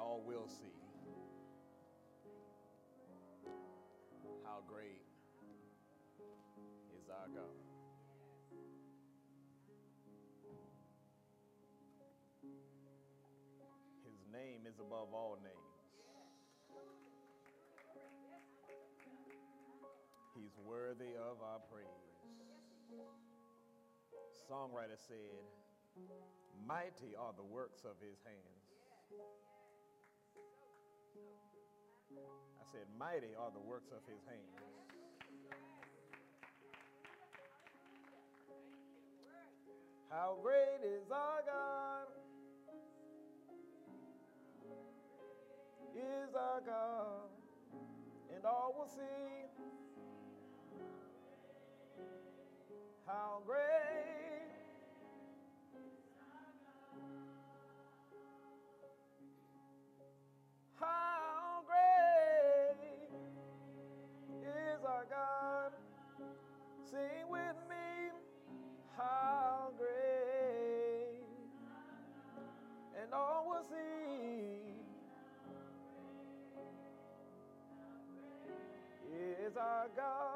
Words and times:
all 0.00 0.22
will 0.26 0.48
see 0.48 0.72
how 4.44 4.62
great 4.66 5.04
is 6.98 7.08
our 7.10 7.28
God. 7.28 7.56
His 14.04 14.18
name 14.32 14.66
is 14.66 14.78
above 14.80 15.12
all 15.12 15.38
names. 15.42 15.56
He's 20.34 20.56
worthy 20.66 21.12
of 21.14 21.42
our 21.44 21.60
praise. 21.70 21.86
Songwriter 24.50 24.96
said, 24.96 25.44
Mighty 26.66 27.14
are 27.18 27.32
the 27.36 27.44
works 27.44 27.84
of 27.84 27.96
his 28.00 28.18
hands. 28.24 29.49
I 32.16 32.64
said, 32.70 32.86
Mighty 32.98 33.34
are 33.38 33.50
the 33.52 33.60
works 33.60 33.90
of 33.92 34.02
his 34.06 34.20
hands. 34.26 34.60
How 40.10 40.36
great 40.42 40.82
is 40.84 41.10
our 41.10 41.42
God? 41.46 42.06
Is 45.96 46.34
our 46.34 46.60
God, 46.64 47.30
and 48.34 48.44
all 48.44 48.74
will 48.76 48.88
see 48.88 49.46
how 53.06 53.42
great. 53.46 54.49
God. 79.96 80.29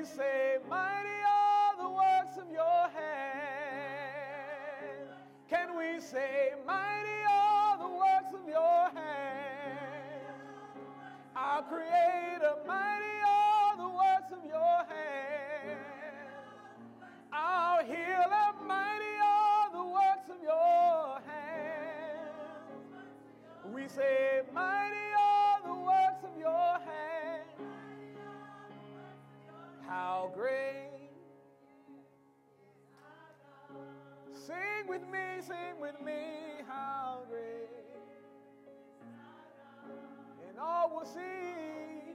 We 0.00 0.06
say, 0.06 0.56
Mighty 0.66 1.20
are 1.28 1.76
the 1.76 1.90
works 1.90 2.38
of 2.38 2.50
your 2.50 2.88
hands. 2.96 3.20
Can 5.50 5.76
we 5.76 6.00
say, 6.00 6.54
Mighty 6.66 7.22
are 7.30 7.76
the 7.76 7.88
works 7.88 8.32
of 8.32 8.48
your 8.48 8.90
hands? 8.94 10.38
Our 11.36 11.62
Creator, 11.64 12.54
mighty 12.66 13.20
are 13.28 13.76
the 13.76 13.88
works 13.90 14.32
of 14.32 14.42
your 14.48 14.86
hands. 14.88 15.84
Our 17.30 17.82
Healer, 17.84 18.54
mighty 18.66 19.20
are 19.22 19.70
the 19.70 19.84
works 19.84 20.30
of 20.30 20.42
your 20.42 21.20
hands. 21.28 22.32
We 23.74 23.86
say, 23.86 24.44
Mighty 24.54 24.79
How 30.00 30.30
great. 30.34 31.10
Sing 34.32 34.88
with 34.88 35.02
me, 35.12 35.42
sing 35.46 35.78
with 35.78 36.00
me, 36.02 36.62
how 36.66 37.18
great. 37.28 37.68
And 40.48 40.58
all 40.58 40.90
will 40.90 41.04
see 41.04 42.14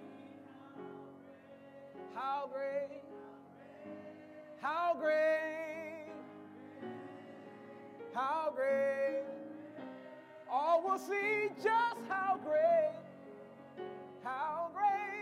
how 2.15 2.49
great, 2.51 3.03
how 4.59 4.95
great, 4.99 6.07
how 8.15 8.51
great. 8.55 9.25
All 10.51 10.81
will 10.83 10.97
see 10.97 11.49
just 11.63 12.01
how 12.09 12.39
great, 12.43 12.95
how 14.23 14.71
great, 14.73 15.14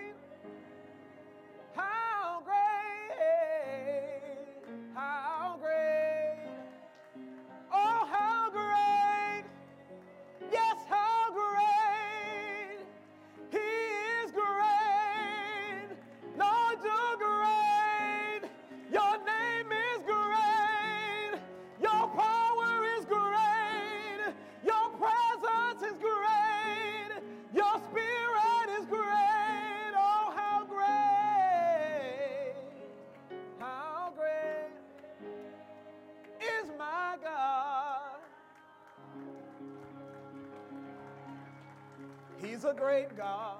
He's 42.64 42.72
a 42.72 42.76
great 42.76 43.18
God. 43.18 43.58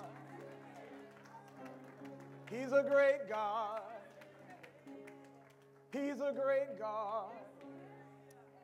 He's 2.50 2.72
a 2.72 2.86
great 2.90 3.28
God. 3.28 3.82
He's 5.92 6.22
a 6.22 6.32
great 6.32 6.80
God. 6.80 7.26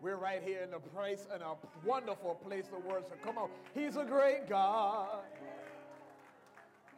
We're 0.01 0.15
right 0.15 0.41
here 0.41 0.61
in 0.65 0.73
a 0.73 0.79
place, 0.79 1.27
in 1.35 1.41
a 1.41 1.55
wonderful 1.85 2.35
place 2.35 2.67
to 2.67 2.79
worship. 2.87 3.21
Come 3.21 3.37
on. 3.37 3.49
He's 3.73 3.97
a 3.97 4.05
great 4.05 4.47
God. 4.47 5.23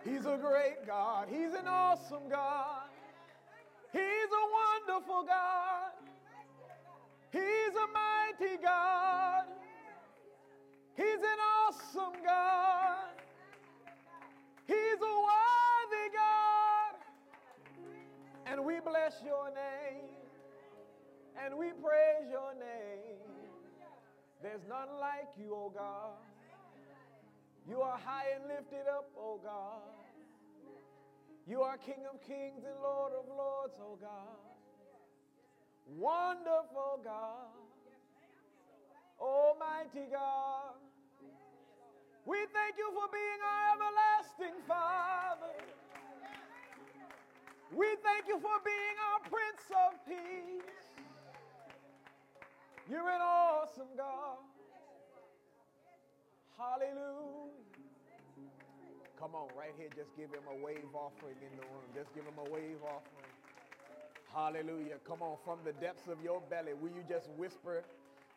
He's 0.06 0.28
a 0.28 0.38
great 0.38 0.85
God. 0.85 1.28
He's 1.28 1.53
an 1.53 1.68
awesome 1.68 2.29
God. 2.29 2.84
He's 3.91 4.02
a 4.02 4.91
wonderful 4.91 5.23
God. 5.23 5.94
He's 7.31 7.41
a 7.73 7.88
mighty 7.91 8.62
God. 8.62 9.10
Bless 19.11 19.23
your 19.25 19.49
name. 19.49 20.09
And 21.43 21.58
we 21.58 21.67
praise 21.67 22.29
your 22.29 22.53
name. 22.53 23.17
There's 24.41 24.61
none 24.67 24.99
like 24.99 25.29
you, 25.37 25.53
O 25.53 25.72
God. 25.73 26.17
You 27.67 27.81
are 27.81 27.97
high 27.97 28.25
and 28.35 28.47
lifted 28.47 28.87
up, 28.90 29.09
O 29.17 29.40
God. 29.43 29.81
You 31.47 31.61
are 31.61 31.78
King 31.78 32.03
of 32.11 32.22
kings 32.22 32.63
and 32.66 32.75
Lord 32.81 33.13
of 33.13 33.28
lords, 33.28 33.78
O 33.81 33.97
God. 33.99 34.37
Wonderful 35.97 37.02
God. 37.03 37.53
Almighty 39.19 40.09
God. 40.11 40.75
We 42.25 42.37
thank 42.53 42.78
you 42.78 42.90
for 42.93 43.07
being 43.11 43.41
our 43.43 43.75
everlasting 43.75 44.61
Father. 44.67 45.80
We 47.72 47.88
thank 48.03 48.28
you 48.28 48.38
for 48.40 48.59
being 48.66 48.97
our 49.00 49.20
Prince 49.32 49.64
of 49.72 50.06
Peace. 50.06 50.68
You're 52.90 53.09
an 53.09 53.22
awesome 53.22 53.88
God. 53.96 54.38
Hallelujah. 56.58 57.52
Come 59.18 59.35
on, 59.35 59.47
right 59.58 59.72
here, 59.78 59.88
just 59.96 60.16
give 60.18 60.29
him 60.29 60.44
a 60.52 60.58
wave 60.66 60.91
offering 60.94 61.38
in 61.40 61.56
the 61.56 61.64
room. 61.64 61.88
Just 61.96 62.14
give 62.14 62.26
him 62.26 62.35
a 62.46 62.50
wave 62.50 62.82
offering. 62.84 63.32
Hallelujah. 64.34 64.97
Come 65.08 65.22
on, 65.22 65.38
from 65.46 65.59
the 65.64 65.74
depths 65.74 66.08
of 66.08 66.17
your 66.24 66.41
belly, 66.50 66.74
will 66.74 66.90
you 66.90 67.03
just 67.08 67.29
whisper 67.38 67.84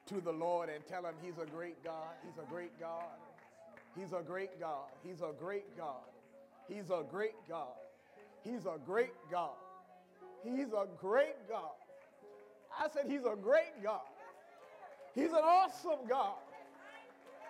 to 0.06 0.20
the 0.20 0.32
Lord 0.32 0.68
and 0.68 0.86
tell 0.86 1.04
him 1.04 1.14
he's 1.22 1.38
a 1.42 1.46
great 1.46 1.82
God? 1.82 2.14
He's 2.24 2.38
a 2.38 2.48
great 2.48 2.78
God. 2.78 3.18
He's 3.96 4.12
a 4.12 4.22
great 4.22 4.60
God. 4.60 4.90
He's 5.02 5.22
a 5.22 5.32
great 5.38 5.76
God. 5.76 6.06
He's 6.68 6.90
a 6.90 7.02
great 7.10 7.34
God. 7.48 7.83
He's 8.44 8.66
a 8.66 8.78
great 8.84 9.14
God. 9.30 9.56
He's 10.44 10.68
a 10.68 10.86
great 11.00 11.48
God. 11.48 11.70
I 12.78 12.88
said 12.88 13.10
he's 13.10 13.24
a 13.24 13.36
great 13.36 13.82
God. 13.82 14.02
He's 15.14 15.30
an 15.30 15.42
awesome 15.42 16.06
God. 16.08 16.34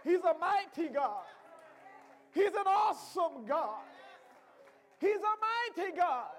He's 0.05 0.21
a 0.21 0.35
mighty 0.39 0.93
God. 0.93 1.25
He's 2.33 2.49
an 2.53 2.67
awesome 2.67 3.47
God. 3.47 3.79
He's 5.01 5.17
a 5.17 5.79
mighty 5.81 5.97
God. 5.97 6.31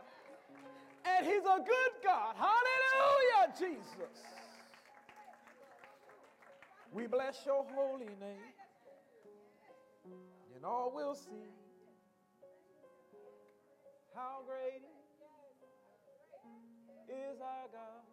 And 1.06 1.26
he's 1.26 1.44
a 1.44 1.58
good 1.58 2.04
God. 2.04 2.36
Hallelujah, 2.38 3.54
Jesus. 3.60 4.22
We 6.94 7.08
bless 7.08 7.46
your 7.46 7.66
holy 7.76 8.06
name. 8.06 8.54
And 10.56 10.64
all 10.64 10.92
will 10.96 11.16
see 11.16 11.55
how 14.16 14.40
great 14.48 14.82
is 17.10 17.42
our 17.42 17.68
God. 17.72 18.06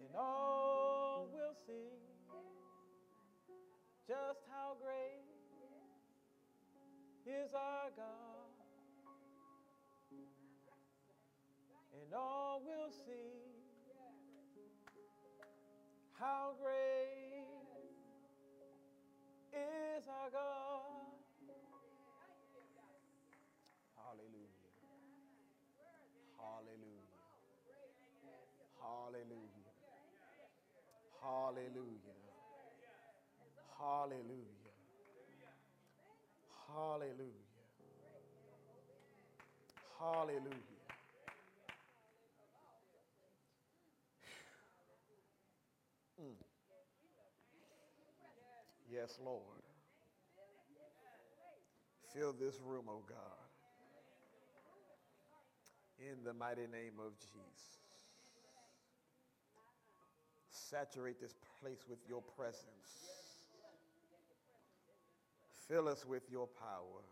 And 0.00 0.16
all 0.18 1.28
will 1.32 1.54
see 1.66 1.94
just 4.08 4.40
how 4.50 4.74
great 4.82 5.22
is 7.24 7.54
our 7.54 7.90
God. 7.96 8.50
And 12.02 12.14
all 12.14 12.62
will 12.66 12.90
see 12.90 13.50
how 16.18 16.54
great 16.60 17.29
Hallelujah. 24.10 24.50
Hallelujah. 26.38 27.06
Hallelujah. 28.82 29.70
Hallelujah. 31.22 32.16
Hallelujah. 33.78 34.46
Hallelujah. 36.68 37.46
Hallelujah. 39.98 40.80
Mm. 46.20 46.34
Yes, 48.90 49.18
Lord. 49.24 49.62
Fill 52.12 52.32
this 52.32 52.60
room, 52.66 52.86
oh 52.88 53.02
God. 53.08 53.39
In 56.00 56.24
the 56.24 56.32
mighty 56.32 56.62
name 56.62 56.96
of 56.98 57.12
Jesus. 57.20 57.60
Saturate 60.50 61.20
this 61.20 61.34
place 61.60 61.84
with 61.88 61.98
your 62.08 62.22
presence. 62.22 62.88
Fill 65.68 65.88
us 65.88 66.06
with 66.06 66.22
your 66.30 66.46
power. 66.46 67.04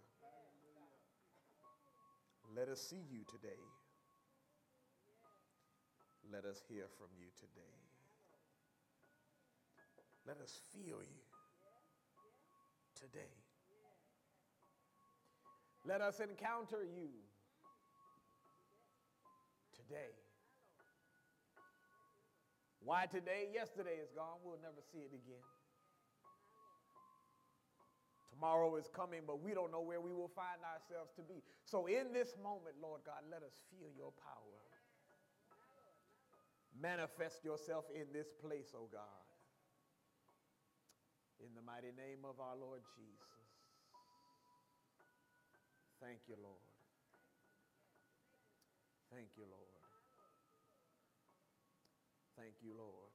Let 2.57 2.69
us 2.69 2.81
see 2.81 3.05
you 3.11 3.21
today. 3.31 3.61
Let 6.33 6.47
us 6.47 6.63
hear 6.67 6.85
from 6.97 7.09
you 7.19 7.27
today. 7.39 7.77
Let 10.27 10.39
us 10.43 10.61
feel 10.73 10.97
you 10.99 11.25
today. 12.95 13.35
Let 15.87 16.01
us 16.01 16.21
encounter 16.21 16.85
you 16.85 17.09
today. 19.89 20.13
Why 22.85 23.07
today? 23.09 23.49
Yesterday 23.53 23.97
is 24.05 24.13
gone. 24.13 24.39
We'll 24.45 24.61
never 24.61 24.85
see 24.93 25.01
it 25.01 25.17
again. 25.17 25.45
Tomorrow 28.31 28.77
is 28.77 28.87
coming, 28.95 29.27
but 29.27 29.43
we 29.43 29.57
don't 29.57 29.73
know 29.73 29.81
where 29.81 30.01
we 30.01 30.13
will 30.13 30.31
find 30.31 30.61
ourselves 30.63 31.11
to 31.17 31.23
be. 31.27 31.43
So, 31.65 31.89
in 31.89 32.13
this 32.13 32.37
moment, 32.39 32.79
Lord 32.81 33.01
God, 33.03 33.25
let 33.33 33.43
us 33.43 33.59
feel 33.73 33.91
your 33.97 34.13
power. 34.23 34.63
Manifest 36.79 37.43
yourself 37.43 37.85
in 37.91 38.07
this 38.13 38.29
place, 38.39 38.71
oh 38.77 38.87
God. 38.93 39.27
In 41.43 41.51
the 41.57 41.63
mighty 41.63 41.91
name 41.97 42.23
of 42.23 42.39
our 42.39 42.55
Lord 42.55 42.83
Jesus. 42.95 43.27
Thank 45.99 46.21
you, 46.29 46.37
Lord. 46.39 46.63
Thank 49.11 49.35
you, 49.37 49.45
Lord. 49.51 49.68
Thank 52.61 52.73
you, 52.73 52.77
Lord. 52.77 53.13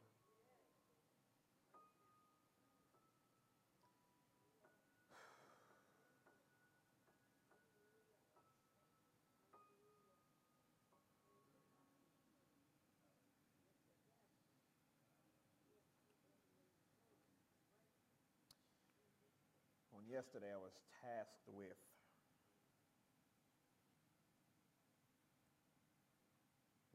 On 19.94 20.08
yesterday, 20.08 20.54
I 20.54 20.58
was 20.58 20.72
tasked 21.02 21.50
with 21.52 21.76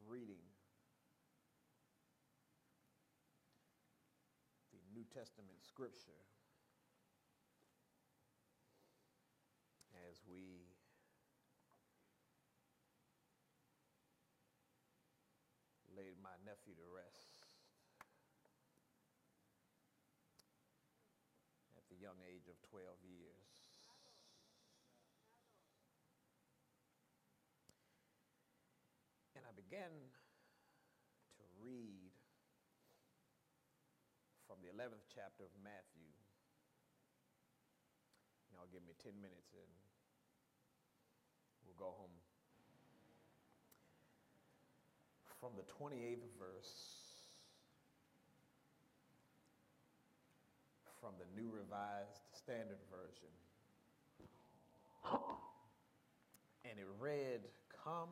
reading 0.08 0.40
the 4.72 4.78
New 4.94 4.97
Testament 5.08 5.64
scripture 5.64 6.22
as 10.08 10.20
we 10.28 10.68
laid 15.96 16.20
my 16.22 16.36
nephew 16.44 16.76
to 16.76 16.86
rest 16.86 17.48
at 21.74 21.82
the 21.88 21.96
young 21.96 22.20
age 22.22 22.46
of 22.46 22.60
12 22.70 22.86
years. 23.02 23.50
And 29.34 29.42
I 29.48 29.52
began 29.56 29.90
to 31.40 31.44
read 31.58 32.07
11th 34.78 35.10
chapter 35.10 35.42
of 35.42 35.50
Matthew. 35.64 36.06
Y'all 38.54 38.70
give 38.70 38.86
me 38.86 38.94
10 39.02 39.10
minutes 39.18 39.50
and 39.58 39.66
we'll 41.66 41.74
go 41.74 41.98
home. 41.98 42.14
From 45.42 45.58
the 45.58 45.66
28th 45.66 46.30
verse 46.38 46.78
from 51.00 51.10
the 51.18 51.26
New 51.34 51.50
Revised 51.50 52.22
Standard 52.30 52.78
Version. 52.86 53.34
And 56.64 56.78
it 56.78 56.86
read, 57.00 57.40
Come 57.82 58.10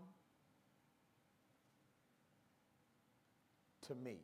to 3.86 3.94
me. 3.94 4.18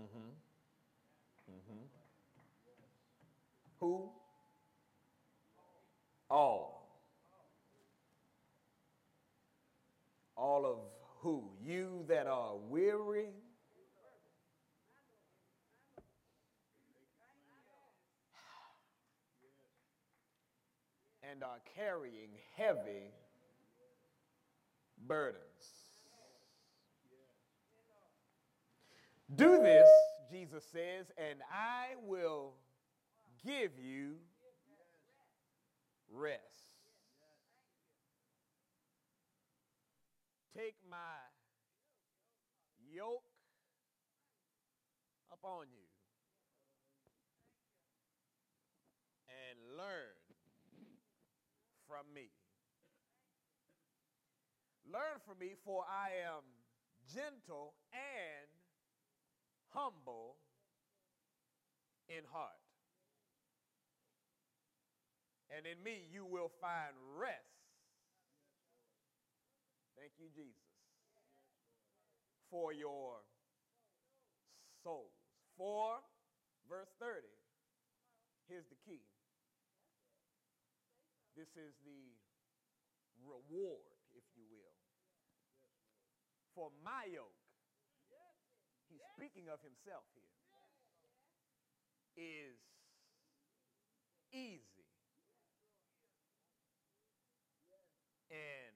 Mm-hmm. 0.00 0.32
Mm-hmm. 1.70 1.84
Who? 3.80 4.10
All. 6.28 6.88
All 10.36 10.66
of 10.66 10.78
who? 11.20 11.50
You 11.62 12.04
that 12.08 12.26
are 12.26 12.56
weary 12.68 13.28
and 21.30 21.42
are 21.44 21.60
carrying 21.76 22.30
heavy 22.56 23.12
burdens. 25.06 25.36
Do 29.36 29.62
this, 29.62 29.88
Jesus 30.30 30.64
says, 30.72 31.06
and 31.18 31.40
I 31.52 31.96
will 32.06 32.52
give 33.44 33.72
you 33.78 34.14
rest. 36.12 36.70
Take 40.56 40.76
my 40.88 40.96
yoke 42.92 43.22
upon 45.32 45.66
you 45.72 45.88
and 49.28 49.76
learn 49.76 50.14
from 51.88 52.12
me. 52.14 52.30
Learn 54.86 55.18
from 55.26 55.38
me, 55.38 55.54
for 55.64 55.84
I 55.88 56.10
am 56.26 56.42
gentle 57.14 57.74
and 57.92 58.39
humble 59.74 60.36
in 62.08 62.22
heart. 62.30 62.60
And 65.50 65.66
in 65.66 65.82
me 65.82 66.06
you 66.10 66.26
will 66.26 66.50
find 66.60 66.94
rest. 67.18 67.50
Thank 69.98 70.12
you, 70.18 70.30
Jesus, 70.32 70.70
for 72.48 72.72
your 72.72 73.20
souls. 74.82 75.12
For, 75.58 76.00
verse 76.68 76.88
30, 76.98 77.20
here's 78.48 78.64
the 78.72 78.80
key. 78.80 79.04
This 81.36 81.52
is 81.56 81.76
the 81.84 82.16
reward, 83.20 83.92
if 84.16 84.24
you 84.36 84.44
will. 84.48 84.76
For 86.54 86.72
my 86.80 87.06
yoke, 87.12 87.39
speaking 89.20 89.52
of 89.52 89.60
himself 89.60 90.00
here, 90.16 90.24
is 92.16 92.56
easy. 94.32 94.88
And 98.30 98.72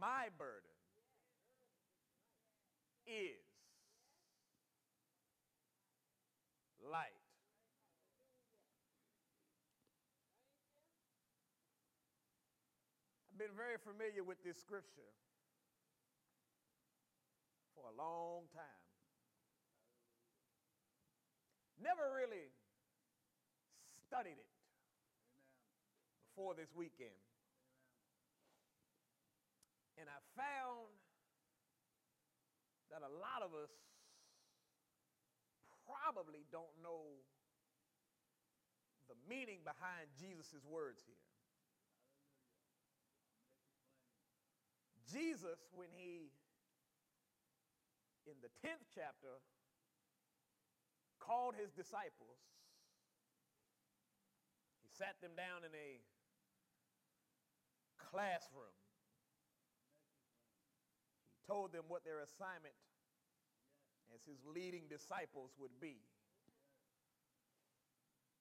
my 0.00 0.32
burden 0.38 0.72
is 3.06 3.44
light. 6.80 7.12
I've 13.30 13.38
been 13.38 13.54
very 13.54 13.76
familiar 13.84 14.24
with 14.24 14.42
this 14.42 14.56
scripture 14.56 15.12
for 17.76 17.84
a 17.92 17.96
long 18.00 18.44
time. 18.54 18.83
Never 21.84 22.16
really 22.16 22.48
studied 24.08 24.40
it 24.40 24.48
before 26.32 26.56
this 26.56 26.72
weekend. 26.72 27.12
And 30.00 30.08
I 30.08 30.16
found 30.32 30.88
that 32.88 33.04
a 33.04 33.12
lot 33.12 33.44
of 33.44 33.52
us 33.52 33.68
probably 35.84 36.48
don't 36.48 36.72
know 36.80 37.20
the 39.12 39.20
meaning 39.28 39.60
behind 39.60 40.08
Jesus' 40.16 40.64
words 40.64 41.04
here. 41.04 41.20
Jesus, 45.04 45.60
when 45.76 45.92
he, 45.92 46.32
in 48.24 48.40
the 48.40 48.48
10th 48.64 48.88
chapter, 48.96 49.36
called 51.26 51.54
his 51.56 51.72
disciples, 51.72 52.38
he 54.84 54.88
sat 54.92 55.16
them 55.20 55.32
down 55.36 55.64
in 55.64 55.72
a 55.72 56.00
classroom 58.14 58.76
He 61.34 61.40
told 61.50 61.72
them 61.72 61.84
what 61.88 62.04
their 62.04 62.20
assignment 62.20 62.76
as 64.14 64.22
his 64.22 64.38
leading 64.46 64.86
disciples 64.86 65.50
would 65.58 65.74
be. 65.80 65.98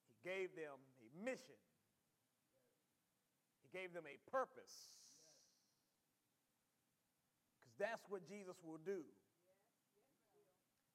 He 0.06 0.16
gave 0.22 0.54
them 0.54 0.78
a 1.02 1.10
mission, 1.26 1.58
he 3.66 3.70
gave 3.74 3.94
them 3.94 4.06
a 4.06 4.18
purpose. 4.30 4.76
Because 7.58 7.74
that's 7.80 8.06
what 8.10 8.28
Jesus 8.30 8.56
will 8.64 8.80
do. 8.86 9.02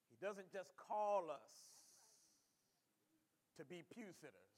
He 0.07 0.15
doesn't 0.23 0.51
just 0.53 0.71
call 0.77 1.27
us 1.27 1.78
to 3.59 3.65
be 3.65 3.83
pew 3.93 4.07
sitters. 4.21 4.55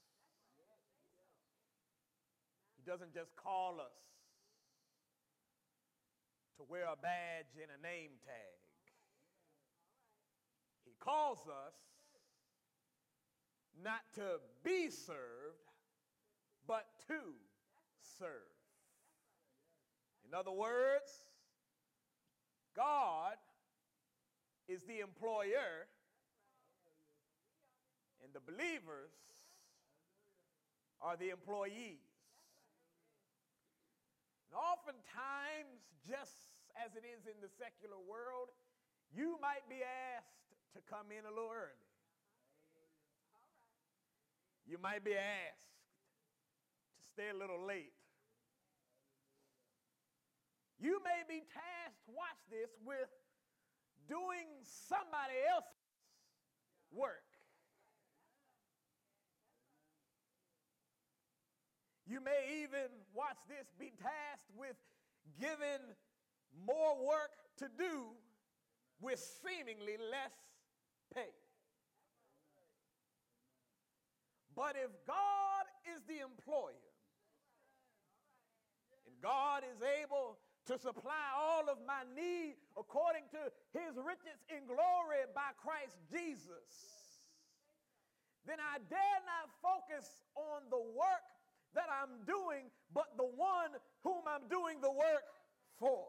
He 2.76 2.88
doesn't 2.88 3.12
just 3.12 3.34
call 3.34 3.80
us 3.80 3.98
to 6.56 6.62
wear 6.68 6.84
a 6.84 6.96
badge 6.96 7.58
and 7.60 7.70
a 7.76 7.82
name 7.82 8.10
tag. 8.24 8.62
He 10.84 10.92
calls 11.00 11.40
us 11.48 11.74
not 13.82 14.02
to 14.14 14.38
be 14.62 14.88
served, 14.88 15.66
but 16.68 16.86
to 17.08 17.18
serve. 18.18 18.54
In 20.28 20.32
other 20.32 20.52
words, 20.52 21.24
God 22.76 23.34
is 24.68 24.84
the 24.84 25.00
employer, 25.00 25.88
and 28.22 28.30
the 28.30 28.40
believers 28.40 29.12
are 31.02 31.18
the 31.18 31.30
employees. 31.30 32.06
And 34.46 34.54
oftentimes, 34.54 35.82
just 36.06 36.54
as 36.78 36.94
it 36.94 37.02
is 37.02 37.26
in 37.26 37.36
the 37.42 37.50
secular 37.50 37.98
world, 37.98 38.54
you 39.10 39.36
might 39.42 39.66
be 39.68 39.82
asked 39.82 40.46
to 40.74 40.80
come 40.88 41.10
in 41.10 41.26
a 41.26 41.32
little 41.34 41.50
early. 41.52 41.90
You 44.64 44.78
might 44.78 45.04
be 45.04 45.18
asked 45.18 45.74
to 46.96 47.02
stay 47.12 47.28
a 47.28 47.36
little 47.36 47.60
late. 47.60 47.92
You 50.80 51.02
may 51.04 51.26
be 51.28 51.42
tasked, 51.52 52.08
watch 52.08 52.40
this, 52.50 52.70
with 52.86 53.10
doing 54.08 54.48
somebody 54.62 55.36
else's 55.50 55.76
work. 56.90 57.31
You 62.12 62.20
may 62.20 62.60
even, 62.60 62.92
watch 63.16 63.40
this, 63.48 63.64
be 63.80 63.88
tasked 63.96 64.52
with 64.52 64.76
giving 65.40 65.80
more 66.68 66.92
work 67.00 67.32
to 67.56 67.72
do 67.72 68.12
with 69.00 69.16
seemingly 69.16 69.96
less 69.96 70.36
pay. 71.14 71.32
But 74.54 74.76
if 74.76 74.92
God 75.08 75.64
is 75.88 76.04
the 76.04 76.20
employer, 76.20 76.84
and 79.08 79.16
God 79.22 79.64
is 79.64 79.80
able 79.80 80.36
to 80.68 80.76
supply 80.76 81.32
all 81.32 81.64
of 81.72 81.80
my 81.88 82.04
need 82.12 82.60
according 82.76 83.24
to 83.32 83.40
his 83.72 83.96
riches 83.96 84.36
in 84.52 84.68
glory 84.68 85.24
by 85.32 85.56
Christ 85.56 85.96
Jesus, 86.12 87.16
then 88.44 88.60
I 88.60 88.84
dare 88.84 89.20
not 89.24 89.48
focus 89.64 90.20
on 90.36 90.68
the 90.68 90.76
work 90.76 91.24
that 91.74 91.88
I'm 91.88 92.24
doing, 92.26 92.68
but 92.92 93.16
the 93.16 93.28
one 93.28 93.72
whom 94.02 94.22
I'm 94.28 94.48
doing 94.48 94.80
the 94.80 94.90
work 94.90 95.26
for. 95.78 96.06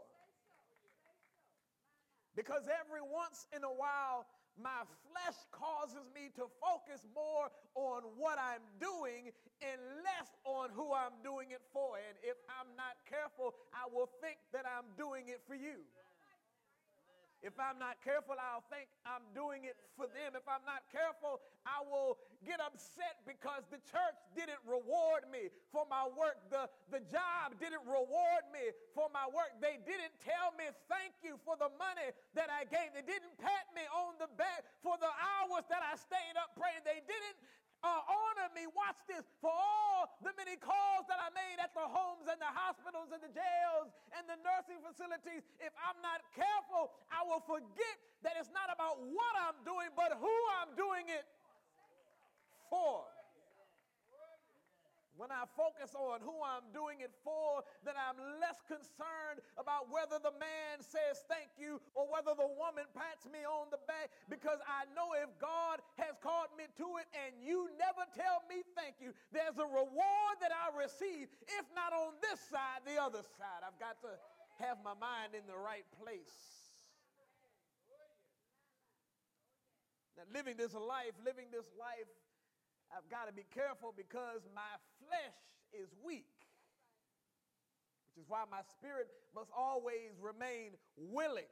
Because 2.35 2.65
every 2.65 3.01
once 3.01 3.45
in 3.55 3.63
a 3.63 3.69
while, 3.69 4.25
my 4.57 4.85
flesh 5.09 5.37
causes 5.49 6.05
me 6.13 6.29
to 6.37 6.45
focus 6.61 7.05
more 7.13 7.49
on 7.73 8.05
what 8.17 8.37
I'm 8.37 8.61
doing 8.77 9.33
and 9.61 9.79
less 10.05 10.29
on 10.45 10.69
who 10.73 10.93
I'm 10.93 11.17
doing 11.25 11.49
it 11.49 11.61
for. 11.73 11.97
And 11.97 12.17
if 12.21 12.37
I'm 12.49 12.69
not 12.77 12.97
careful, 13.09 13.53
I 13.73 13.89
will 13.89 14.09
think 14.21 14.37
that 14.53 14.65
I'm 14.65 14.93
doing 14.97 15.29
it 15.29 15.41
for 15.45 15.55
you. 15.57 15.81
If 17.43 17.59
I'm 17.59 17.75
not 17.75 17.99
careful, 17.99 18.39
I'll 18.39 18.63
think 18.71 18.87
I'm 19.03 19.27
doing 19.35 19.67
it 19.67 19.75
for 19.99 20.07
them. 20.07 20.31
If 20.31 20.47
I'm 20.47 20.63
not 20.63 20.87
careful, 20.87 21.43
I 21.67 21.83
will 21.83 22.15
get 22.47 22.63
upset 22.63 23.19
because 23.27 23.67
the 23.67 23.83
church 23.83 24.15
didn't 24.31 24.63
reward 24.63 25.27
me 25.27 25.51
for 25.67 25.83
my 25.91 26.07
work. 26.07 26.39
The, 26.47 26.71
the 26.87 27.03
job 27.11 27.59
didn't 27.59 27.83
reward 27.83 28.47
me 28.55 28.71
for 28.95 29.11
my 29.11 29.27
work. 29.27 29.59
They 29.59 29.75
didn't 29.83 30.15
tell 30.23 30.55
me 30.55 30.71
thank 30.87 31.19
you 31.19 31.35
for 31.43 31.59
the 31.59 31.67
money 31.75 32.15
that 32.31 32.47
I 32.47 32.63
gave. 32.63 32.95
They 32.95 33.03
didn't 33.03 33.35
pat 33.35 33.67
me 33.75 33.83
on 33.91 34.15
the 34.23 34.31
back 34.39 34.63
for 34.79 34.95
the 34.95 35.11
hours 35.11 35.67
that 35.67 35.83
I 35.83 35.99
stayed 35.99 36.39
up 36.39 36.55
praying. 36.55 36.87
They 36.87 37.03
didn't 37.03 37.37
uh, 37.83 38.01
honor 38.07 38.49
me, 38.55 38.65
watch 38.71 38.97
this, 39.05 39.27
for 39.43 39.51
all 39.51 40.07
the 40.23 40.31
many 40.39 40.55
calls 40.55 41.03
that 41.11 41.19
I 41.19 41.29
made 41.35 41.59
at 41.59 41.75
the 41.75 41.83
homes 41.83 42.31
and 42.31 42.39
the 42.39 42.49
hospitals 42.49 43.11
and 43.11 43.19
the 43.19 43.31
jails 43.35 43.91
and 44.15 44.23
the 44.25 44.39
nursing 44.39 44.79
facilities. 44.79 45.43
If 45.59 45.75
I'm 45.75 45.99
not 45.99 46.23
careful, 46.31 46.95
I 47.11 47.27
will 47.27 47.43
forget 47.43 47.95
that 48.23 48.39
it's 48.39 48.51
not 48.55 48.71
about 48.71 49.03
what 49.03 49.33
I'm 49.35 49.59
doing, 49.67 49.91
but 49.99 50.15
who 50.15 50.35
I'm 50.63 50.71
doing 50.79 51.11
it 51.11 51.27
for. 52.71 53.03
When 55.13 55.29
I 55.29 55.45
focus 55.53 55.93
on 55.93 56.25
who 56.25 56.33
I'm 56.41 56.65
doing 56.73 57.05
it 57.05 57.13
for, 57.21 57.61
then 57.85 57.93
I'm 57.93 58.17
less 58.41 58.57
concerned 58.65 59.45
about 59.61 59.93
whether 59.93 60.17
the 60.17 60.33
man 60.41 60.81
says 60.81 61.21
thank 61.29 61.53
you 61.53 61.77
or 61.93 62.09
whether 62.09 62.33
the 62.33 62.49
woman 62.49 62.89
pats 62.97 63.29
me 63.29 63.45
on 63.45 63.69
the 63.69 63.77
back 63.85 64.09
because 64.25 64.57
I 64.65 64.89
know 64.97 65.13
if 65.13 65.29
God 65.37 65.85
has 66.01 66.17
called 66.17 66.49
me 66.57 66.65
to 66.81 66.87
it 66.97 67.07
and 67.13 67.37
you 67.45 67.69
never 67.77 68.09
tell 68.17 68.41
me 68.49 68.65
thank 68.73 68.97
you, 68.97 69.13
there's 69.29 69.61
a 69.61 69.69
reward 69.69 70.35
that 70.41 70.49
I 70.49 70.73
receive, 70.73 71.29
if 71.45 71.65
not 71.77 71.93
on 71.93 72.17
this 72.25 72.41
side, 72.49 72.81
the 72.81 72.97
other 72.97 73.21
side. 73.37 73.61
I've 73.61 73.77
got 73.77 74.01
to 74.01 74.17
have 74.65 74.81
my 74.81 74.97
mind 74.97 75.37
in 75.37 75.45
the 75.45 75.57
right 75.57 75.85
place. 76.01 76.63
Now, 80.17 80.25
living 80.33 80.57
this 80.57 80.73
life, 80.73 81.13
living 81.25 81.49
this 81.49 81.69
life 81.77 82.09
I've 82.93 83.09
got 83.09 83.25
to 83.25 83.33
be 83.33 83.49
careful 83.49 83.89
because 83.97 84.45
my 84.53 84.77
flesh 85.01 85.37
is 85.73 85.89
weak, 86.05 86.29
which 88.05 88.21
is 88.21 88.29
why 88.29 88.45
my 88.45 88.61
spirit 88.77 89.09
must 89.33 89.49
always 89.49 90.13
remain 90.21 90.77
willing. 90.93 91.49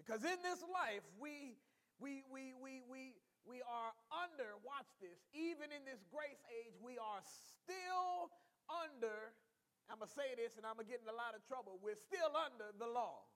Because 0.00 0.24
in 0.24 0.40
this 0.40 0.64
life, 0.64 1.04
we, 1.20 1.60
we, 2.00 2.24
we, 2.32 2.56
we, 2.56 2.80
we, 2.88 3.12
we 3.44 3.60
are 3.68 3.92
under, 4.08 4.56
watch 4.64 4.88
this, 5.04 5.20
even 5.36 5.68
in 5.68 5.84
this 5.84 6.00
grace 6.08 6.40
age, 6.48 6.72
we 6.80 6.96
are 6.96 7.20
still 7.52 8.32
under, 8.72 9.36
I'm 9.92 10.00
going 10.00 10.08
to 10.08 10.16
say 10.16 10.32
this 10.40 10.56
and 10.56 10.64
I'm 10.64 10.80
going 10.80 10.88
to 10.88 10.92
get 10.92 11.04
in 11.04 11.08
a 11.12 11.16
lot 11.16 11.36
of 11.36 11.44
trouble, 11.44 11.76
we're 11.84 12.00
still 12.00 12.32
under 12.32 12.72
the 12.80 12.88
law. 12.88 13.28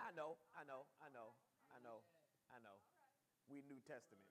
I 0.00 0.16
know, 0.16 0.40
I 0.56 0.64
know, 0.64 0.88
I 1.04 1.12
know, 1.12 1.36
I 1.68 1.76
know, 1.84 2.00
I 2.48 2.56
know 2.64 2.89
we 3.50 3.66
New 3.66 3.82
Testament. 3.82 4.30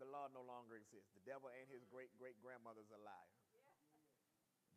The 0.00 0.08
law 0.08 0.32
no 0.32 0.40
longer 0.40 0.80
exists. 0.80 1.12
The 1.12 1.24
devil 1.28 1.52
and 1.52 1.68
his 1.68 1.84
great 1.92 2.08
great 2.16 2.40
grandmother's 2.40 2.88
a 2.88 3.00
liar. 3.04 3.36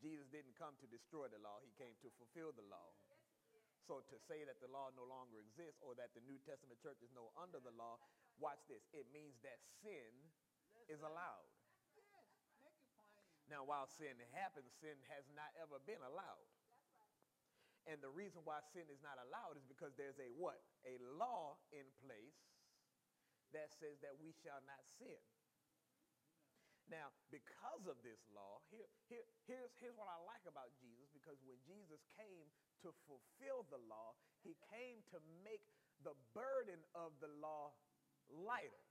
Jesus 0.03 0.27
didn't 0.27 0.59
come 0.59 0.75
to 0.83 0.87
destroy 0.91 1.31
the 1.31 1.39
law, 1.39 1.63
he 1.63 1.71
came 1.79 1.95
to 2.03 2.11
fulfill 2.19 2.51
the 2.51 2.67
law. 2.67 2.91
So 3.87 4.03
to 4.11 4.17
say 4.27 4.43
that 4.43 4.59
the 4.59 4.71
law 4.71 4.91
no 4.95 5.07
longer 5.07 5.39
exists 5.39 5.79
or 5.79 5.95
that 5.95 6.11
the 6.11 6.23
New 6.27 6.39
Testament 6.43 6.79
church 6.83 6.99
is 6.99 7.11
no 7.15 7.31
under 7.39 7.59
the 7.63 7.71
law, 7.75 7.99
watch 8.39 8.59
this. 8.67 8.83
It 8.95 9.07
means 9.11 9.35
that 9.43 9.59
sin 9.83 10.11
is 10.87 11.03
allowed. 11.03 11.47
Now, 13.51 13.67
while 13.67 13.91
sin 13.91 14.15
happens, 14.31 14.71
sin 14.79 14.95
has 15.11 15.27
not 15.35 15.51
ever 15.59 15.83
been 15.83 15.99
allowed. 15.99 16.47
And 17.83 17.99
the 17.99 18.11
reason 18.11 18.39
why 18.47 18.63
sin 18.71 18.87
is 18.87 19.03
not 19.03 19.19
allowed 19.19 19.59
is 19.59 19.67
because 19.67 19.91
there's 19.99 20.15
a 20.15 20.31
what? 20.39 20.63
A 20.87 20.95
law 21.19 21.59
in 21.75 21.83
place 21.99 22.39
that 23.53 23.71
says 23.73 24.01
that 24.01 24.17
we 24.17 24.33
shall 24.43 24.59
not 24.65 24.81
sin. 24.99 25.21
Now, 26.91 27.15
because 27.31 27.87
of 27.87 27.95
this 28.03 28.19
law, 28.35 28.59
here, 28.67 28.89
here, 29.07 29.23
here's, 29.47 29.71
here's 29.79 29.95
what 29.95 30.11
I 30.11 30.19
like 30.27 30.43
about 30.43 30.75
Jesus 30.83 31.07
because 31.15 31.39
when 31.47 31.57
Jesus 31.63 32.03
came 32.19 32.51
to 32.83 32.91
fulfill 33.07 33.63
the 33.71 33.79
law, 33.87 34.13
he 34.43 34.59
came 34.67 34.99
to 35.15 35.17
make 35.47 35.63
the 36.03 36.13
burden 36.35 36.83
of 36.91 37.15
the 37.23 37.31
law 37.39 37.71
lighter. 38.27 38.83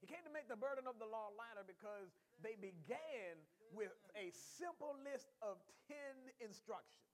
He 0.00 0.08
came 0.08 0.24
to 0.24 0.32
make 0.32 0.48
the 0.48 0.56
burden 0.56 0.88
of 0.88 0.96
the 0.96 1.04
law 1.04 1.28
lighter 1.36 1.60
because 1.68 2.16
they 2.40 2.56
began 2.56 3.36
with 3.76 3.92
a 4.16 4.32
simple 4.32 4.96
list 5.04 5.28
of 5.44 5.60
10 5.92 6.32
instructions. 6.40 7.04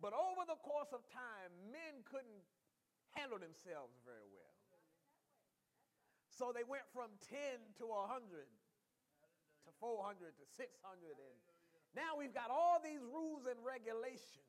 But 0.00 0.16
over 0.16 0.48
the 0.48 0.56
course 0.64 0.96
of 0.96 1.04
time, 1.12 1.52
men 1.68 2.00
couldn't 2.08 2.40
handle 3.14 3.38
themselves 3.38 3.96
very 4.06 4.28
well. 4.30 4.50
So 6.40 6.56
they 6.56 6.64
went 6.64 6.88
from 6.96 7.12
10 7.28 7.36
to 7.84 7.84
100 7.84 8.08
to 8.08 9.70
400 9.76 10.32
to 10.40 10.44
600. 10.56 10.72
And 11.20 11.36
now 11.92 12.16
we've 12.16 12.32
got 12.32 12.48
all 12.48 12.80
these 12.80 13.04
rules 13.04 13.44
and 13.44 13.60
regulations 13.60 14.48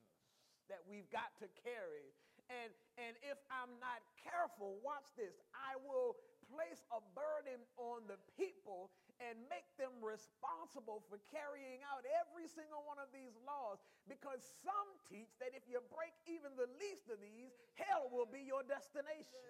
that 0.72 0.80
we've 0.88 1.12
got 1.12 1.36
to 1.44 1.52
carry. 1.60 2.16
And, 2.48 2.72
and 2.96 3.20
if 3.28 3.36
I'm 3.52 3.76
not 3.84 4.00
careful, 4.24 4.80
watch 4.80 5.12
this, 5.20 5.36
I 5.52 5.76
will 5.84 6.16
place 6.48 6.80
a 6.96 7.04
burden 7.12 7.60
on 7.76 8.08
the 8.08 8.20
people 8.40 8.88
and 9.30 9.38
make 9.54 9.70
them 9.78 9.94
responsible 10.02 11.06
for 11.06 11.22
carrying 11.30 11.86
out 11.86 12.02
every 12.26 12.50
single 12.50 12.82
one 12.90 12.98
of 12.98 13.14
these 13.14 13.38
laws 13.46 13.78
because 14.10 14.42
some 14.66 14.90
teach 15.06 15.30
that 15.38 15.54
if 15.54 15.66
you 15.70 15.78
break 15.94 16.14
even 16.26 16.58
the 16.58 16.70
least 16.82 17.10
of 17.14 17.22
these, 17.22 17.54
hell 17.78 18.10
will 18.10 18.28
be 18.28 18.42
your 18.42 18.66
destination. 18.66 19.42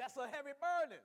That's 0.00 0.16
a 0.16 0.26
heavy 0.32 0.56
burden. 0.56 1.00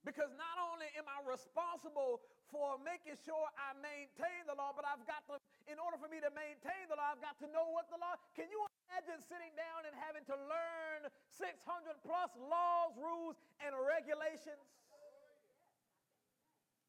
Because 0.00 0.32
not 0.40 0.56
only 0.72 0.88
am 0.96 1.04
I 1.04 1.20
responsible 1.28 2.24
for 2.48 2.80
making 2.80 3.20
sure 3.20 3.44
I 3.60 3.76
maintain 3.76 4.48
the 4.48 4.56
law, 4.56 4.72
but 4.72 4.88
I've 4.88 5.04
got 5.04 5.28
to, 5.28 5.36
in 5.68 5.76
order 5.76 6.00
for 6.00 6.08
me 6.08 6.16
to 6.24 6.32
maintain 6.32 6.88
the 6.88 6.96
law, 6.96 7.12
I've 7.12 7.20
got 7.20 7.36
to 7.44 7.48
know 7.52 7.68
what 7.76 7.92
the 7.92 8.00
law. 8.00 8.16
Can 8.32 8.48
you 8.48 8.64
imagine 8.88 9.20
sitting 9.20 9.52
down 9.52 9.84
and 9.84 9.92
having 10.00 10.24
to 10.24 10.36
learn 10.48 11.12
600 11.36 11.52
plus 12.02 12.32
laws, 12.40 12.96
rules, 12.96 13.36
and 13.60 13.76
regulations? 13.76 14.64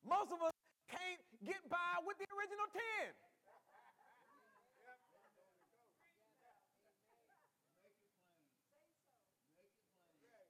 Most 0.07 0.31
of 0.31 0.39
us 0.39 0.55
can't 0.87 1.21
get 1.43 1.59
by 1.67 1.99
with 2.07 2.15
the 2.17 2.25
original 2.31 2.65
10. 2.71 3.13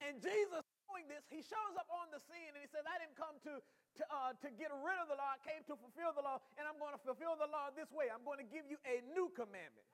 And 0.05 0.17
Jesus 0.23 0.63
doing 0.87 1.05
this, 1.11 1.21
he 1.29 1.43
shows 1.43 1.75
up 1.75 1.85
on 1.91 2.09
the 2.09 2.23
scene 2.23 2.55
and 2.55 2.61
he 2.63 2.69
says, 2.71 2.87
I 2.87 2.97
didn't 2.97 3.19
come 3.19 3.35
to, 3.45 3.61
to, 3.61 4.03
uh, 4.09 4.31
to 4.41 4.47
get 4.55 4.71
rid 4.71 4.97
of 4.97 5.11
the 5.11 5.19
law, 5.19 5.35
I 5.35 5.41
came 5.43 5.61
to 5.69 5.75
fulfill 5.75 6.15
the 6.15 6.23
law, 6.23 6.39
and 6.55 6.65
I'm 6.65 6.79
going 6.79 6.95
to 6.95 7.03
fulfill 7.03 7.35
the 7.35 7.51
law 7.51 7.69
this 7.75 7.91
way. 7.91 8.07
I'm 8.07 8.23
going 8.23 8.39
to 8.39 8.47
give 8.47 8.65
you 8.65 8.79
a 8.87 9.03
new 9.11 9.29
commandment. 9.35 9.85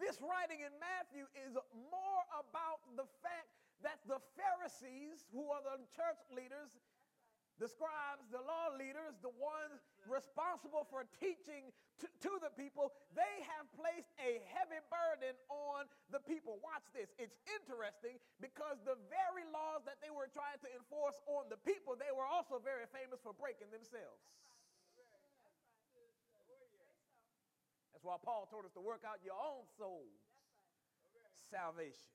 This 0.00 0.20
writing 0.22 0.64
in 0.64 0.72
Matthew 0.80 1.28
is 1.36 1.56
more 1.90 2.24
about 2.32 2.80
the 2.96 3.08
fact 3.20 3.50
that 3.82 3.98
the 4.06 4.22
Pharisees, 4.38 5.26
who 5.34 5.50
are 5.50 5.60
the 5.60 5.82
church 5.92 6.22
leaders, 6.30 6.78
the 7.60 7.68
scribes, 7.68 8.26
the 8.32 8.40
law 8.42 8.72
leaders, 8.74 9.14
the 9.20 9.30
ones 9.36 9.84
responsible 10.08 10.88
for 10.88 11.06
teaching 11.20 11.70
to, 12.00 12.10
to, 12.24 12.32
the 12.42 12.50
people, 12.58 12.90
they 13.14 13.34
have 13.54 13.70
placed 13.78 14.10
a 14.18 14.42
heavy 14.50 14.82
burden 14.90 15.38
on 15.46 15.86
the 16.10 16.18
people. 16.18 16.58
Watch 16.58 16.82
this. 16.90 17.14
It's 17.20 17.38
interesting 17.46 18.18
because 18.42 18.82
the 18.82 18.98
very 19.06 19.46
laws 19.54 19.86
that 19.86 20.02
they 20.02 20.10
were 20.10 20.26
trying 20.32 20.58
to 20.66 20.70
enforce 20.74 21.22
on 21.30 21.46
the 21.52 21.60
people, 21.62 21.94
they 21.94 22.10
were 22.10 22.26
also 22.26 22.58
very 22.58 22.88
famous 22.90 23.22
for 23.22 23.30
breaking 23.36 23.70
themselves. 23.70 24.18
That's 28.02 28.18
why 28.18 28.18
Paul 28.18 28.50
told 28.50 28.66
us 28.66 28.74
to 28.74 28.82
work 28.82 29.06
out 29.06 29.22
your 29.22 29.38
own 29.38 29.62
soul's 29.78 30.26
salvation. 31.54 32.10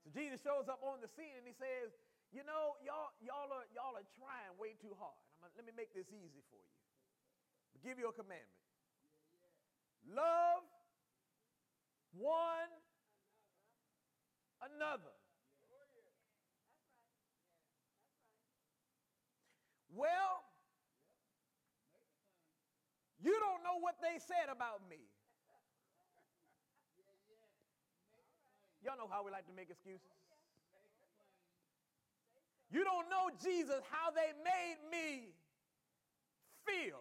So 0.00 0.08
Jesus 0.08 0.40
shows 0.40 0.72
up 0.72 0.80
on 0.80 1.04
the 1.04 1.10
scene 1.12 1.36
and 1.36 1.44
he 1.44 1.52
says, 1.52 1.92
you 2.32 2.48
know, 2.48 2.80
y'all, 2.80 3.12
y'all, 3.20 3.52
are, 3.52 3.68
y'all 3.76 3.92
are 3.92 4.08
trying 4.16 4.56
way 4.56 4.72
too 4.80 4.96
hard. 4.96 5.20
Gonna, 5.36 5.52
let 5.60 5.68
me 5.68 5.76
make 5.76 5.92
this 5.92 6.08
easy 6.08 6.40
for 6.48 6.56
you. 6.56 6.72
I'll 7.76 7.84
give 7.84 8.00
you 8.00 8.08
a 8.08 8.16
commandment. 8.16 8.56
Love 10.08 10.64
one 12.16 12.72
another. 14.64 15.12
Well, 19.92 20.43
you 23.24 23.32
don't 23.40 23.64
know 23.64 23.80
what 23.80 23.96
they 24.04 24.20
said 24.20 24.52
about 24.52 24.84
me. 24.84 25.00
Y'all 28.84 29.00
know 29.00 29.08
how 29.08 29.24
we 29.24 29.32
like 29.32 29.48
to 29.48 29.56
make 29.56 29.72
excuses. 29.72 30.04
You 32.68 32.84
don't 32.84 33.08
know 33.08 33.32
Jesus, 33.40 33.80
how 33.88 34.12
they 34.12 34.36
made 34.44 34.76
me 34.92 35.32
feel. 36.68 37.00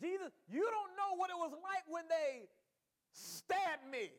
Jesus, 0.00 0.32
you 0.48 0.64
don't 0.64 0.92
know 0.96 1.20
what 1.20 1.28
it 1.28 1.36
was 1.36 1.52
like 1.60 1.84
when 1.92 2.08
they 2.08 2.48
stabbed 3.12 3.84
me 3.92 4.16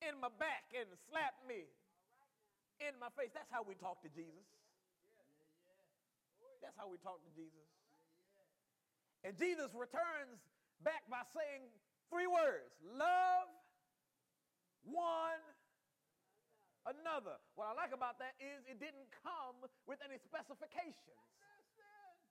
in 0.00 0.16
my 0.16 0.32
back 0.40 0.64
and 0.72 0.88
slapped 1.12 1.44
me 1.44 1.68
in 2.80 2.96
my 2.96 3.12
face. 3.20 3.36
That's 3.36 3.52
how 3.52 3.60
we 3.68 3.76
talk 3.76 4.00
to 4.00 4.08
Jesus. 4.08 4.55
That's 6.66 6.74
how 6.74 6.90
we 6.90 6.98
talk 6.98 7.22
to 7.22 7.30
Jesus. 7.38 7.70
And 9.22 9.38
Jesus 9.38 9.70
returns 9.70 10.42
back 10.82 11.06
by 11.06 11.22
saying 11.30 11.70
three 12.10 12.26
words 12.26 12.74
love 12.82 13.46
one 14.82 15.38
another. 16.90 17.38
What 17.54 17.70
I 17.70 17.74
like 17.78 17.94
about 17.94 18.18
that 18.18 18.34
is 18.42 18.66
it 18.66 18.82
didn't 18.82 19.06
come 19.22 19.62
with 19.86 20.02
any 20.02 20.18
specifications 20.18 21.22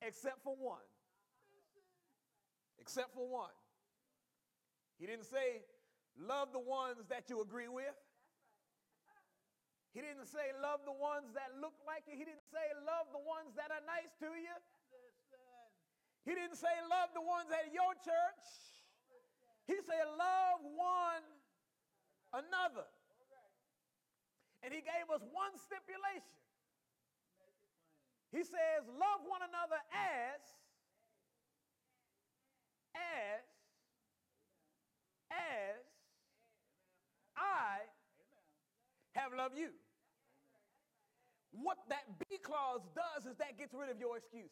except 0.04 0.43
for 0.43 0.60
one. 0.60 0.84
except 2.80 3.15
for 3.15 3.28
one. 3.28 3.56
He 5.00 5.08
didn't 5.08 5.26
say, 5.26 5.63
love 6.19 6.52
the 6.54 6.60
ones 6.60 7.08
that 7.10 7.30
you 7.30 7.41
agree 7.41 7.67
with. 7.67 7.95
He 9.96 10.04
didn't 10.04 10.28
say, 10.28 10.52
love 10.60 10.84
the 10.84 10.92
ones 10.92 11.32
that 11.40 11.56
look 11.64 11.80
like 11.88 12.04
you. 12.04 12.20
He 12.20 12.28
didn't 12.28 12.44
say, 12.52 12.68
love 12.84 13.08
the 13.16 13.24
ones 13.24 13.56
that 13.56 13.72
are 13.72 13.80
nice 13.88 14.12
to 14.20 14.28
you. 14.36 14.52
He 16.28 16.36
didn't 16.36 16.60
say, 16.60 16.76
love 16.92 17.16
the 17.16 17.24
ones 17.24 17.48
at 17.56 17.72
your 17.72 17.96
church. 18.04 18.44
He 19.72 19.80
said, 19.88 20.04
love 20.20 20.60
one 20.76 21.24
another. 22.36 22.84
And 24.68 24.76
he 24.76 24.84
gave 24.84 25.08
us 25.08 25.24
one 25.32 25.56
stipulation. 25.56 26.44
He 28.36 28.44
says, 28.44 28.84
love 29.00 29.24
one 29.24 29.48
another 29.48 29.80
as, 29.96 30.44
as, 33.00 33.48
as 35.32 35.80
I 37.40 37.88
have 39.16 39.32
loved 39.32 39.56
you. 39.56 39.72
What 41.56 41.80
that 41.88 42.04
B 42.20 42.39
clause 42.44 42.84
does 42.91 43.24
is 43.24 43.39
that 43.39 43.56
gets 43.56 43.72
rid 43.72 43.88
of 43.88 44.00
your 44.00 44.20
excuses. 44.20 44.52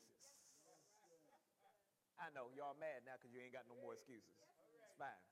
I 2.16 2.32
know 2.32 2.48
y'all 2.56 2.78
mad 2.80 3.04
now 3.04 3.20
because 3.20 3.36
you 3.36 3.44
ain't 3.44 3.52
got 3.52 3.68
no 3.68 3.76
more 3.84 4.00
excuses. 4.00 4.32
It's 4.88 4.96
fine. 4.96 5.24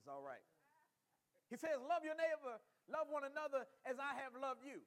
It's 0.00 0.10
all 0.10 0.24
right. 0.24 0.42
He 1.46 1.54
says, 1.54 1.78
Love 1.78 2.02
your 2.02 2.18
neighbor, 2.18 2.58
love 2.90 3.06
one 3.06 3.22
another 3.22 3.62
as 3.86 4.02
I 4.02 4.18
have 4.18 4.34
loved 4.34 4.66
you. 4.66 4.82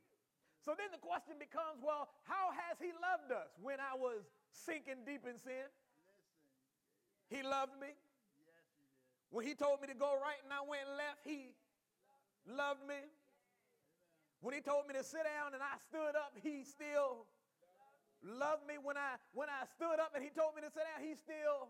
So 0.59 0.75
then 0.75 0.91
the 0.91 0.99
question 0.99 1.39
becomes, 1.39 1.79
well, 1.79 2.11
how 2.27 2.51
has 2.51 2.75
he 2.83 2.91
loved 2.91 3.31
us 3.31 3.55
when 3.63 3.79
I 3.79 3.95
was 3.95 4.27
sinking 4.51 5.07
deep 5.07 5.23
in 5.23 5.39
sin? 5.39 5.71
He 7.31 7.43
loved 7.43 7.79
me. 7.79 7.95
When 9.31 9.45
he 9.45 9.55
told 9.55 9.79
me 9.79 9.87
to 9.87 9.95
go 9.95 10.19
right 10.19 10.41
and 10.43 10.51
I 10.51 10.59
went 10.65 10.89
left, 10.97 11.23
he 11.23 11.55
loved 12.43 12.83
me. 12.83 12.99
When 14.41 14.55
he 14.55 14.61
told 14.61 14.87
me 14.87 14.95
to 14.95 15.03
sit 15.03 15.23
down 15.27 15.53
and 15.53 15.61
I 15.61 15.75
stood 15.83 16.15
up, 16.15 16.31
he 16.39 16.63
still 16.63 17.27
loved 18.23 18.63
me. 18.63 18.79
When 18.79 18.95
I 18.95 19.19
when 19.35 19.51
I 19.51 19.67
stood 19.75 19.99
up 19.99 20.15
and 20.15 20.23
he 20.23 20.31
told 20.31 20.55
me 20.55 20.63
to 20.63 20.71
sit 20.71 20.87
down, 20.87 21.03
he 21.03 21.15
still 21.19 21.67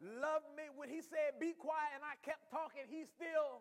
loved 0.00 0.48
me. 0.56 0.72
When 0.72 0.88
he 0.88 1.04
said 1.04 1.36
be 1.36 1.52
quiet 1.52 2.00
and 2.00 2.04
I 2.04 2.16
kept 2.24 2.48
talking, 2.48 2.88
he 2.88 3.04
still 3.04 3.60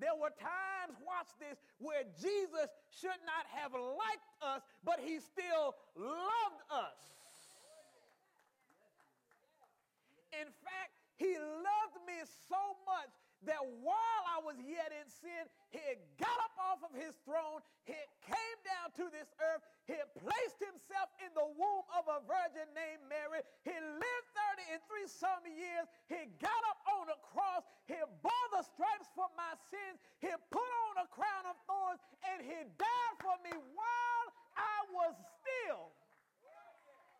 there 0.00 0.16
were 0.16 0.32
times, 0.40 0.96
watch 1.04 1.28
this, 1.36 1.60
where 1.76 2.08
Jesus 2.16 2.72
should 2.88 3.20
not 3.28 3.44
have 3.52 3.76
liked 3.76 4.32
us, 4.40 4.64
but 4.82 4.96
he 4.96 5.20
still 5.20 5.76
loved 5.92 6.62
us. 6.72 6.96
In 10.32 10.48
fact, 10.64 10.96
he 11.20 11.36
loved 11.36 12.00
me 12.08 12.16
so 12.48 12.80
much 12.88 13.12
that 13.48 13.62
while 13.80 14.22
I 14.28 14.38
was 14.44 14.56
yet 14.60 14.92
in 14.92 15.06
sin, 15.08 15.44
he 15.72 15.80
got 16.20 16.36
up 16.44 16.54
off 16.60 16.80
of 16.84 16.92
his 16.92 17.16
throne, 17.24 17.64
he 17.88 17.96
came 18.24 18.58
down 18.66 18.92
to 19.00 19.08
this 19.08 19.32
earth, 19.40 19.64
he 19.88 19.96
placed 20.20 20.60
himself 20.60 21.08
in 21.24 21.32
the 21.32 21.48
womb 21.56 21.86
of 21.96 22.04
a 22.10 22.18
virgin 22.28 22.68
named 22.76 23.02
Mary, 23.08 23.40
he 23.64 23.72
lived 23.74 24.28
30 24.68 24.76
and 24.76 24.82
three 24.84 25.08
some 25.08 25.42
years, 25.48 25.88
he 26.12 26.28
got 26.42 26.62
up 26.68 26.80
on 27.00 27.08
a 27.08 27.18
cross, 27.32 27.64
he 27.88 27.96
bore 28.20 28.48
the 28.52 28.64
stripes 28.64 29.08
for 29.16 29.28
my 29.34 29.56
sins, 29.72 29.98
he 30.20 30.32
put 30.52 30.70
on 30.92 31.04
a 31.04 31.08
crown 31.08 31.44
of 31.48 31.56
thorns, 31.64 32.02
and 32.28 32.44
he 32.44 32.60
died 32.76 33.16
for 33.24 33.36
me 33.40 33.56
while 33.72 34.26
I 34.58 34.78
was 34.92 35.16
still 35.40 35.96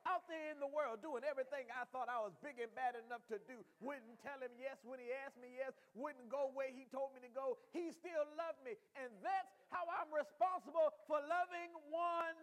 out 0.08 0.19
there 0.30 0.54
in 0.54 0.62
the 0.62 0.70
world 0.70 1.02
doing 1.02 1.26
everything 1.26 1.66
I 1.74 1.82
thought 1.90 2.06
I 2.06 2.22
was 2.22 2.32
big 2.38 2.62
and 2.62 2.70
bad 2.78 2.94
enough 2.94 3.26
to 3.34 3.42
do. 3.50 3.58
Wouldn't 3.82 4.22
tell 4.22 4.38
him 4.38 4.54
yes 4.56 4.78
when 4.86 5.02
he 5.02 5.10
asked 5.26 5.36
me 5.42 5.50
yes, 5.58 5.74
wouldn't 5.98 6.30
go 6.30 6.54
where 6.54 6.70
he 6.70 6.86
told 6.88 7.10
me 7.12 7.20
to 7.26 7.32
go. 7.34 7.58
He 7.74 7.90
still 7.90 8.24
loved 8.38 8.62
me. 8.62 8.78
And 8.94 9.10
that's 9.20 9.50
how 9.74 9.82
I'm 9.90 10.08
responsible 10.14 10.94
for 11.10 11.18
loving 11.18 11.74
one 11.90 12.38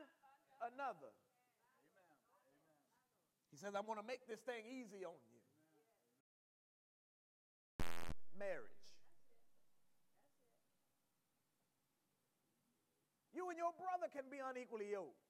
another. 0.67 1.15
He 3.49 3.57
says, 3.57 3.73
I 3.73 3.81
want 3.81 4.03
to 4.03 4.05
make 4.05 4.27
this 4.27 4.43
thing 4.43 4.67
easy 4.67 5.07
on 5.07 5.15
you. 5.15 5.41
Marriage. 8.37 8.77
You 13.33 13.49
and 13.49 13.57
your 13.57 13.73
brother 13.77 14.11
can 14.13 14.29
be 14.29 14.37
unequally 14.37 14.91
yoked. 14.91 15.26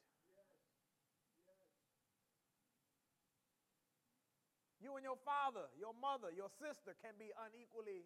You 4.78 4.94
and 4.94 5.04
your 5.04 5.18
father, 5.26 5.66
your 5.74 5.94
mother, 5.98 6.30
your 6.30 6.54
sister 6.62 6.94
can 7.02 7.18
be 7.18 7.34
unequally 7.34 8.06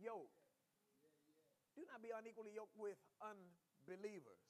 yoked. 0.00 0.40
Do 1.76 1.84
not 1.86 2.00
be 2.00 2.10
unequally 2.10 2.56
yoked 2.56 2.74
with 2.80 2.96
unbelievers. 3.20 4.42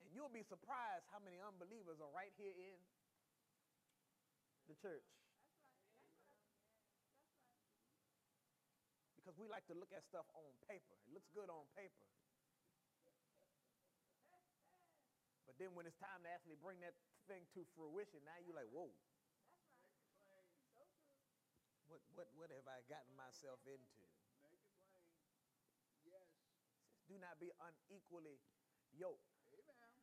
And 0.00 0.08
you'll 0.14 0.32
be 0.32 0.46
surprised 0.46 1.10
how 1.10 1.18
many 1.20 1.42
unbelievers 1.42 1.98
are 1.98 2.12
right 2.14 2.32
here 2.38 2.54
in 2.54 2.78
the 4.70 4.78
church. 4.78 5.04
Because 9.18 9.34
we 9.36 9.50
like 9.50 9.66
to 9.68 9.76
look 9.76 9.90
at 9.90 10.06
stuff 10.06 10.28
on 10.38 10.48
paper. 10.70 10.94
It 11.08 11.12
looks 11.12 11.28
good 11.34 11.50
on 11.50 11.66
paper. 11.74 12.06
But 15.54 15.70
then 15.70 15.78
when 15.78 15.86
it's 15.86 15.94
time 16.02 16.18
to 16.26 16.30
actually 16.34 16.58
bring 16.58 16.82
that 16.82 16.98
thing 17.30 17.46
to 17.54 17.62
fruition, 17.78 18.18
now 18.26 18.34
you're 18.42 18.58
like, 18.58 18.66
whoa. 18.74 18.90
What, 21.86 22.02
what, 22.18 22.26
what 22.34 22.50
have 22.50 22.66
I 22.66 22.82
gotten 22.90 23.14
myself 23.14 23.62
into? 23.62 24.02
Make 24.42 24.50
it 24.50 24.66
plain. 24.82 24.98
Yes. 26.10 26.10
Says, 26.10 26.26
do 27.06 27.14
not 27.22 27.38
be 27.38 27.54
unequally 27.54 28.42
yoked. 28.98 29.30
Amen. 29.54 29.78
Amen. 29.78 29.94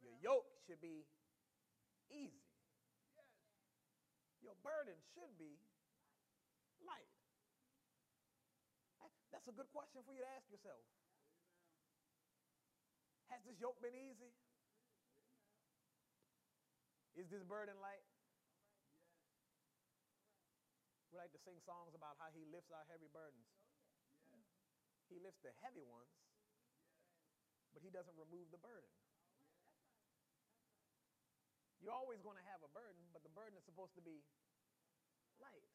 Your 0.00 0.16
yoke 0.24 0.48
should 0.64 0.80
be 0.80 1.04
easy. 2.08 2.40
Yes. 3.12 3.28
Your 4.40 4.56
burden 4.64 4.96
should 5.12 5.36
be 5.36 5.60
light. 6.80 7.12
That's 9.36 9.48
a 9.48 9.52
good 9.52 9.68
question 9.68 10.00
for 10.00 10.16
you 10.16 10.24
to 10.24 10.30
ask 10.32 10.48
yourself. 10.48 10.80
Amen. 10.80 10.96
Has 13.36 13.44
this 13.44 13.60
yoke 13.60 13.76
been 13.84 13.92
easy? 13.92 14.32
Is 17.12 17.28
this 17.28 17.44
burden 17.44 17.76
light? 17.84 18.04
We 21.12 21.20
like 21.20 21.32
to 21.36 21.42
sing 21.44 21.60
songs 21.68 21.92
about 21.92 22.16
how 22.16 22.32
he 22.32 22.48
lifts 22.48 22.72
our 22.72 22.88
heavy 22.88 23.12
burdens. 23.12 23.52
He 25.12 25.20
lifts 25.20 25.44
the 25.44 25.52
heavy 25.60 25.84
ones, 25.84 26.08
but 27.76 27.84
he 27.84 27.92
doesn't 27.92 28.16
remove 28.16 28.48
the 28.48 28.56
burden. 28.64 28.88
You're 31.84 31.92
always 31.92 32.24
going 32.24 32.40
to 32.40 32.46
have 32.48 32.64
a 32.64 32.70
burden, 32.72 33.04
but 33.12 33.20
the 33.20 33.34
burden 33.36 33.60
is 33.60 33.64
supposed 33.68 33.92
to 34.00 34.00
be 34.00 34.24
light. 35.36 35.68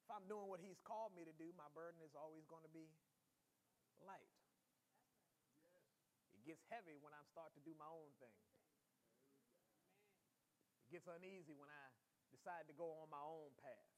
If 0.00 0.08
I'm 0.08 0.24
doing 0.24 0.48
what 0.48 0.64
he's 0.64 0.80
called 0.86 1.12
me 1.12 1.28
to 1.28 1.34
do, 1.36 1.52
my 1.52 1.68
burden 1.76 2.00
is 2.00 2.16
always 2.16 2.48
going 2.48 2.64
to 2.64 2.72
be 2.72 2.88
light. 4.00 4.32
It 6.32 6.48
gets 6.48 6.64
heavy 6.72 6.96
when 7.02 7.12
I 7.12 7.20
start 7.28 7.52
to 7.58 7.62
do 7.66 7.76
my 7.76 7.90
own 7.90 8.08
thing. 8.22 8.38
Gets 10.96 11.12
uneasy 11.12 11.52
when 11.52 11.68
I 11.68 11.84
decide 12.32 12.64
to 12.72 12.74
go 12.80 12.88
on 13.04 13.12
my 13.12 13.20
own 13.20 13.52
path. 13.60 13.92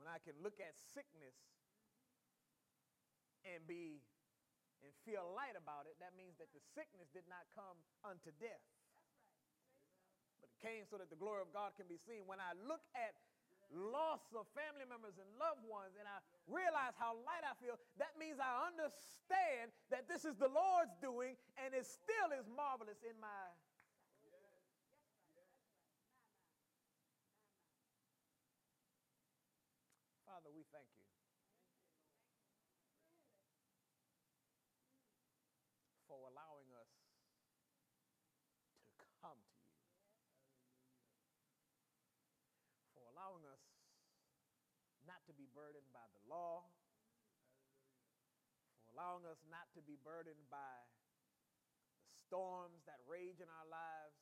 When 0.00 0.08
I 0.08 0.16
can 0.24 0.32
look 0.40 0.56
at 0.56 0.72
sickness 0.96 1.36
and 3.44 3.60
be 3.68 4.00
and 4.80 4.88
feel 5.04 5.36
light 5.36 5.52
about 5.52 5.84
it, 5.84 6.00
that 6.00 6.16
means 6.16 6.40
that 6.40 6.48
the 6.56 6.64
sickness 6.72 7.12
did 7.12 7.28
not 7.28 7.44
come 7.52 7.76
unto 8.00 8.32
death. 8.40 8.64
But 10.40 10.48
it 10.48 10.56
came 10.64 10.88
so 10.88 10.96
that 10.96 11.12
the 11.12 11.20
glory 11.20 11.44
of 11.44 11.52
God 11.52 11.76
can 11.76 11.84
be 11.84 12.00
seen. 12.00 12.24
When 12.24 12.40
I 12.40 12.56
look 12.56 12.88
at 12.96 13.20
loss 13.74 14.22
of 14.32 14.46
family 14.54 14.86
members 14.86 15.18
and 15.18 15.26
loved 15.36 15.66
ones, 15.66 15.98
and 15.98 16.06
I 16.06 16.22
realize 16.46 16.94
how 16.94 17.18
light 17.26 17.42
I 17.42 17.58
feel, 17.58 17.74
that 17.98 18.14
means 18.14 18.38
I 18.38 18.70
understand 18.70 19.74
that 19.90 20.06
this 20.06 20.24
is 20.24 20.38
the 20.38 20.48
Lord's 20.48 20.94
doing, 21.02 21.34
and 21.58 21.74
it 21.74 21.84
still 21.84 22.30
is 22.38 22.46
marvelous 22.46 23.02
in 23.02 23.18
my. 23.18 23.28
Father, 30.26 30.50
we 30.54 30.62
thank 30.74 30.88
you. 30.94 31.06
For 36.10 36.18
allowing 36.30 36.70
us 36.78 36.90
to 38.98 39.04
come 39.22 39.38
to 39.38 39.54
you. 39.58 39.64
for 43.04 43.12
allowing 43.12 43.44
us 43.52 43.60
not 45.04 45.20
to 45.23 45.23
be 45.34 45.50
burdened 45.50 45.90
by 45.90 46.06
the 46.14 46.22
law, 46.30 46.62
for 48.80 48.94
allowing 48.94 49.26
us 49.26 49.42
not 49.50 49.66
to 49.74 49.82
be 49.82 49.98
burdened 50.00 50.46
by 50.50 50.78
the 52.06 52.16
storms 52.26 52.82
that 52.86 53.02
rage 53.10 53.42
in 53.42 53.50
our 53.50 53.68
lives, 53.68 54.18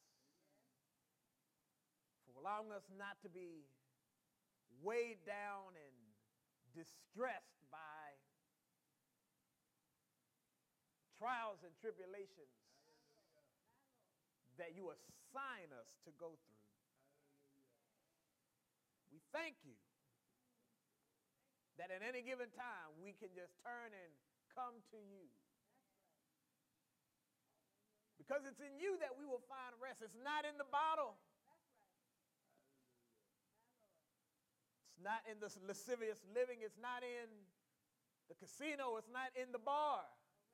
for 2.24 2.40
allowing 2.40 2.72
us 2.72 2.88
not 2.96 3.20
to 3.20 3.28
be 3.28 3.68
weighed 4.80 5.20
down 5.28 5.76
and 5.76 5.96
distressed 6.72 7.60
by 7.68 8.16
trials 11.20 11.60
and 11.62 11.70
tribulations 11.78 12.56
that 14.58 14.74
you 14.74 14.88
assign 14.90 15.68
us 15.76 15.92
to 16.02 16.10
go 16.18 16.34
through. 16.34 16.66
We 19.12 19.20
thank 19.30 19.60
you 19.62 19.76
that 21.80 21.88
at 21.88 22.04
any 22.04 22.20
given 22.20 22.50
time 22.52 22.90
we 23.00 23.16
can 23.16 23.32
just 23.32 23.56
turn 23.64 23.92
and 23.92 24.10
come 24.52 24.80
to 24.92 24.98
you. 25.00 25.28
Because 28.20 28.46
it's 28.46 28.62
in 28.62 28.78
you 28.78 28.96
that 29.02 29.12
we 29.18 29.26
will 29.26 29.42
find 29.50 29.74
rest. 29.82 30.00
It's 30.00 30.16
not 30.22 30.46
in 30.46 30.54
the 30.56 30.68
bottle. 30.68 31.18
It's 34.94 35.02
not 35.02 35.26
in 35.26 35.42
the 35.42 35.50
lascivious 35.66 36.22
living. 36.30 36.62
It's 36.62 36.78
not 36.78 37.02
in 37.02 37.28
the 38.30 38.36
casino. 38.38 38.96
It's 38.96 39.10
not 39.10 39.34
in 39.34 39.50
the 39.50 39.58
bar. 39.58 40.06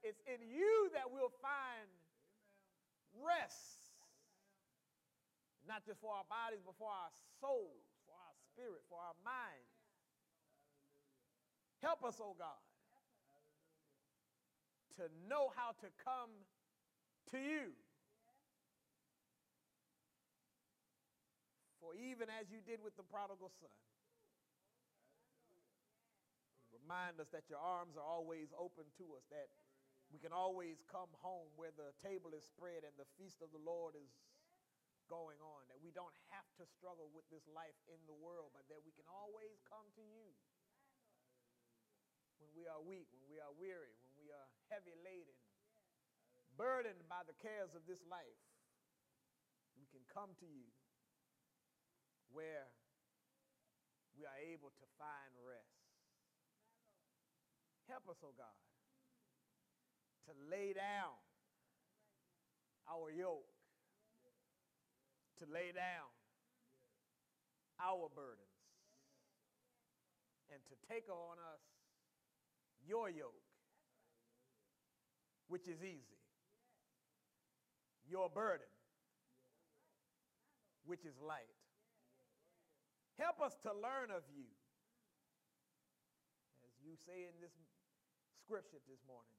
It's 0.02 0.22
in 0.24 0.40
you 0.48 0.90
that 0.96 1.12
we'll 1.12 1.34
find 1.44 1.86
rest. 3.20 3.94
Not 5.68 5.84
just 5.84 6.00
for 6.00 6.16
our 6.16 6.24
bodies, 6.26 6.64
but 6.64 6.74
for 6.80 6.88
our 6.88 7.12
souls, 7.38 7.84
for 8.08 8.16
our 8.16 8.34
spirit, 8.48 8.80
for 8.88 8.96
our 8.96 9.14
minds. 9.20 9.77
Help 11.82 12.02
us, 12.02 12.18
oh 12.18 12.34
God, 12.34 12.58
to 14.98 15.06
know 15.30 15.54
how 15.54 15.70
to 15.78 15.88
come 16.02 16.34
to 17.30 17.38
you. 17.38 17.70
For 21.78 21.94
even 21.94 22.26
as 22.26 22.50
you 22.50 22.58
did 22.66 22.82
with 22.82 22.98
the 22.98 23.06
prodigal 23.06 23.54
son, 23.62 23.70
remind 26.74 27.22
us 27.22 27.30
that 27.30 27.46
your 27.46 27.62
arms 27.62 27.94
are 27.94 28.04
always 28.04 28.50
open 28.58 28.90
to 28.98 29.14
us, 29.14 29.22
that 29.30 29.46
we 30.10 30.18
can 30.18 30.34
always 30.34 30.82
come 30.90 31.12
home 31.22 31.52
where 31.54 31.70
the 31.70 31.94
table 32.02 32.34
is 32.34 32.42
spread 32.42 32.82
and 32.82 32.96
the 32.98 33.06
feast 33.14 33.38
of 33.38 33.54
the 33.54 33.62
Lord 33.62 33.94
is 33.94 34.10
going 35.06 35.38
on, 35.38 35.62
that 35.70 35.78
we 35.78 35.94
don't 35.94 36.16
have 36.34 36.48
to 36.58 36.66
struggle 36.66 37.08
with 37.14 37.24
this 37.30 37.46
life 37.48 37.78
in 37.86 38.00
the 38.10 38.18
world, 38.18 38.50
but 38.50 38.66
that 38.66 38.82
we 38.82 38.90
can 38.92 39.06
always 39.06 39.62
come 39.64 39.86
to 39.94 40.02
you 40.02 40.34
when 42.38 42.50
we 42.54 42.64
are 42.70 42.80
weak, 42.82 43.10
when 43.14 43.26
we 43.30 43.38
are 43.42 43.52
weary, 43.54 43.94
when 44.02 44.14
we 44.18 44.30
are 44.30 44.48
heavy 44.70 44.94
laden, 45.02 45.38
burdened 46.58 47.06
by 47.06 47.22
the 47.26 47.36
cares 47.38 47.70
of 47.78 47.86
this 47.86 48.02
life. 48.10 48.42
We 49.78 49.86
can 49.94 50.02
come 50.10 50.34
to 50.42 50.48
you 50.48 50.66
where 52.34 52.66
we 54.18 54.26
are 54.26 54.38
able 54.42 54.74
to 54.74 54.86
find 54.98 55.30
rest. 55.46 55.78
Help 57.86 58.10
us, 58.10 58.18
oh 58.26 58.34
God, 58.34 58.58
to 60.26 60.32
lay 60.50 60.74
down 60.74 61.14
our 62.90 63.08
yoke, 63.14 63.48
to 65.38 65.46
lay 65.46 65.70
down 65.70 66.10
our 67.78 68.10
burdens, 68.10 68.58
and 70.50 70.58
to 70.66 70.74
take 70.90 71.06
on 71.08 71.38
us 71.38 71.62
your 72.88 73.12
yoke, 73.12 73.44
which 75.52 75.68
is 75.68 75.84
easy, 75.84 76.16
your 78.08 78.32
burden, 78.32 78.72
which 80.88 81.04
is 81.04 81.12
light. 81.20 81.52
Help 83.20 83.44
us 83.44 83.52
to 83.60 83.70
learn 83.76 84.08
of 84.08 84.24
you. 84.32 84.48
As 86.64 86.72
you 86.80 86.96
say 87.04 87.28
in 87.28 87.36
this 87.44 87.52
scripture 88.40 88.80
this 88.88 89.04
morning, 89.04 89.36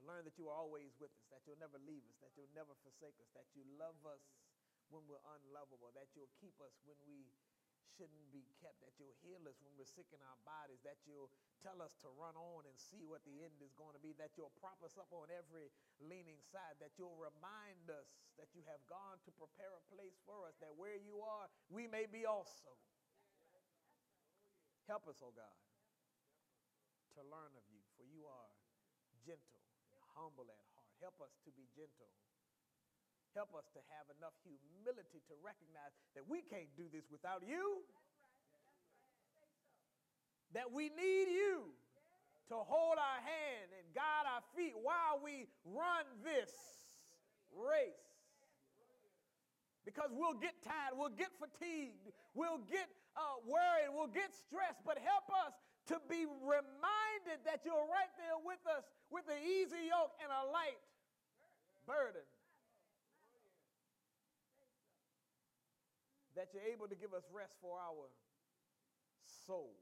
to 0.00 0.06
learn 0.08 0.24
that 0.24 0.40
you 0.40 0.48
are 0.48 0.56
always 0.56 0.96
with 0.96 1.12
us, 1.20 1.26
that 1.28 1.44
you'll 1.44 1.60
never 1.60 1.76
leave 1.84 2.06
us, 2.08 2.16
that 2.24 2.32
you'll 2.38 2.54
never 2.56 2.72
forsake 2.80 3.18
us, 3.20 3.28
that 3.36 3.50
you 3.52 3.66
love 3.76 3.98
us 4.08 4.22
when 4.88 5.04
we're 5.04 5.20
unlovable, 5.36 5.92
that 5.92 6.08
you'll 6.16 6.32
keep 6.40 6.56
us 6.64 6.72
when 6.88 6.96
we 7.04 7.28
shouldn't 7.96 8.28
be 8.34 8.44
kept, 8.60 8.80
that 8.84 8.94
you'll 9.00 9.16
heal 9.24 9.40
us 9.48 9.58
when 9.64 9.72
we're 9.78 9.88
sick 9.88 10.08
in 10.12 10.20
our 10.20 10.40
bodies, 10.44 10.82
that 10.84 11.00
you'll 11.08 11.32
tell 11.64 11.80
us 11.80 11.96
to 12.04 12.08
run 12.18 12.36
on 12.36 12.68
and 12.68 12.76
see 12.76 13.02
what 13.08 13.24
the 13.24 13.40
end 13.40 13.58
is 13.64 13.72
going 13.74 13.96
to 13.96 14.02
be, 14.02 14.12
that 14.20 14.36
you'll 14.36 14.54
prop 14.60 14.78
us 14.84 15.00
up 15.00 15.10
on 15.10 15.32
every 15.32 15.72
leaning 15.98 16.40
side, 16.44 16.76
that 16.78 16.94
you'll 17.00 17.18
remind 17.18 17.88
us 17.88 18.12
that 18.36 18.52
you 18.54 18.62
have 18.68 18.80
gone 18.86 19.18
to 19.24 19.32
prepare 19.34 19.72
a 19.74 19.82
place 19.90 20.20
for 20.28 20.46
us, 20.46 20.54
that 20.62 20.74
where 20.76 20.98
you 20.98 21.18
are, 21.24 21.48
we 21.72 21.88
may 21.90 22.06
be 22.06 22.28
also. 22.28 22.76
Help 24.86 25.04
us, 25.04 25.20
oh 25.20 25.34
God, 25.36 25.58
to 27.18 27.20
learn 27.28 27.52
of 27.58 27.64
you, 27.68 27.82
for 27.98 28.08
you 28.08 28.24
are 28.24 28.48
gentle 29.20 29.64
and 29.92 30.00
humble 30.16 30.48
at 30.48 30.62
heart. 30.72 30.88
Help 31.02 31.20
us 31.20 31.36
to 31.44 31.50
be 31.52 31.68
gentle 31.76 32.08
Help 33.38 33.54
us 33.54 33.70
to 33.70 33.78
have 33.94 34.10
enough 34.18 34.34
humility 34.42 35.22
to 35.30 35.34
recognize 35.46 35.94
that 36.18 36.26
we 36.26 36.42
can't 36.42 36.66
do 36.74 36.90
this 36.90 37.06
without 37.06 37.46
you. 37.46 37.86
That 40.58 40.74
we 40.74 40.90
need 40.90 41.30
you 41.30 41.70
to 42.50 42.58
hold 42.58 42.98
our 42.98 43.20
hand 43.22 43.70
and 43.78 43.86
guide 43.94 44.26
our 44.26 44.42
feet 44.58 44.74
while 44.74 45.22
we 45.22 45.46
run 45.62 46.02
this 46.26 46.50
race. 47.54 48.10
Because 49.86 50.10
we'll 50.10 50.42
get 50.42 50.58
tired, 50.66 50.98
we'll 50.98 51.14
get 51.14 51.30
fatigued, 51.38 52.10
we'll 52.34 52.66
get 52.66 52.90
uh, 53.14 53.38
worried, 53.46 53.94
we'll 53.94 54.10
get 54.10 54.34
stressed, 54.34 54.82
but 54.82 54.98
help 54.98 55.30
us 55.46 55.54
to 55.94 56.02
be 56.10 56.26
reminded 56.42 57.38
that 57.46 57.62
you're 57.62 57.86
right 57.86 58.10
there 58.18 58.34
with 58.42 58.66
us 58.66 58.82
with 59.14 59.30
an 59.30 59.38
easy 59.46 59.94
yoke 59.94 60.18
and 60.18 60.34
a 60.34 60.42
light 60.50 60.82
burden. 61.86 62.26
That 66.38 66.54
you're 66.54 66.70
able 66.70 66.86
to 66.86 66.94
give 66.94 67.10
us 67.10 67.26
rest 67.34 67.58
for 67.58 67.82
our 67.82 68.06
soul. 69.26 69.74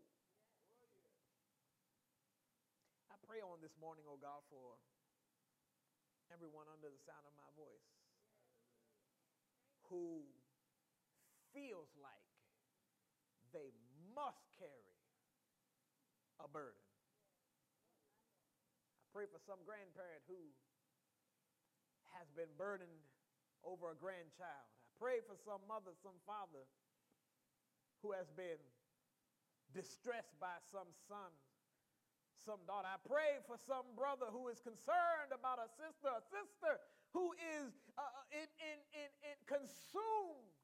I 3.12 3.20
pray 3.28 3.44
on 3.44 3.60
this 3.60 3.76
morning, 3.76 4.08
oh 4.08 4.16
God, 4.16 4.40
for 4.48 4.80
everyone 6.32 6.64
under 6.72 6.88
the 6.88 6.96
sound 7.04 7.28
of 7.28 7.36
my 7.36 7.50
voice 7.60 7.92
who 9.92 10.24
feels 11.52 11.92
like 12.00 12.24
they 13.52 13.76
must 14.16 14.48
carry 14.56 14.96
a 16.40 16.48
burden. 16.48 16.88
I 19.04 19.04
pray 19.12 19.28
for 19.28 19.44
some 19.44 19.60
grandparent 19.68 20.24
who 20.24 20.40
has 22.16 22.32
been 22.32 22.48
burdened 22.56 23.04
over 23.60 23.92
a 23.92 23.96
grandchild 24.00 24.75
pray 25.00 25.20
for 25.24 25.36
some 25.36 25.60
mother, 25.68 25.92
some 26.02 26.16
father 26.24 26.64
who 28.02 28.12
has 28.12 28.28
been 28.32 28.60
distressed 29.72 30.36
by 30.40 30.56
some 30.72 30.88
son, 31.08 31.32
some 32.40 32.60
daughter. 32.64 32.88
I 32.88 33.00
pray 33.04 33.42
for 33.44 33.60
some 33.60 33.84
brother 33.96 34.30
who 34.32 34.48
is 34.48 34.60
concerned 34.60 35.32
about 35.32 35.60
a 35.60 35.68
sister, 35.68 36.08
a 36.08 36.24
sister 36.24 36.80
who 37.12 37.32
is 37.60 37.72
uh, 37.96 38.04
uh 38.04 38.40
in, 38.40 38.48
in, 38.60 38.78
in, 38.92 39.08
in 39.32 39.36
consumed 39.48 40.54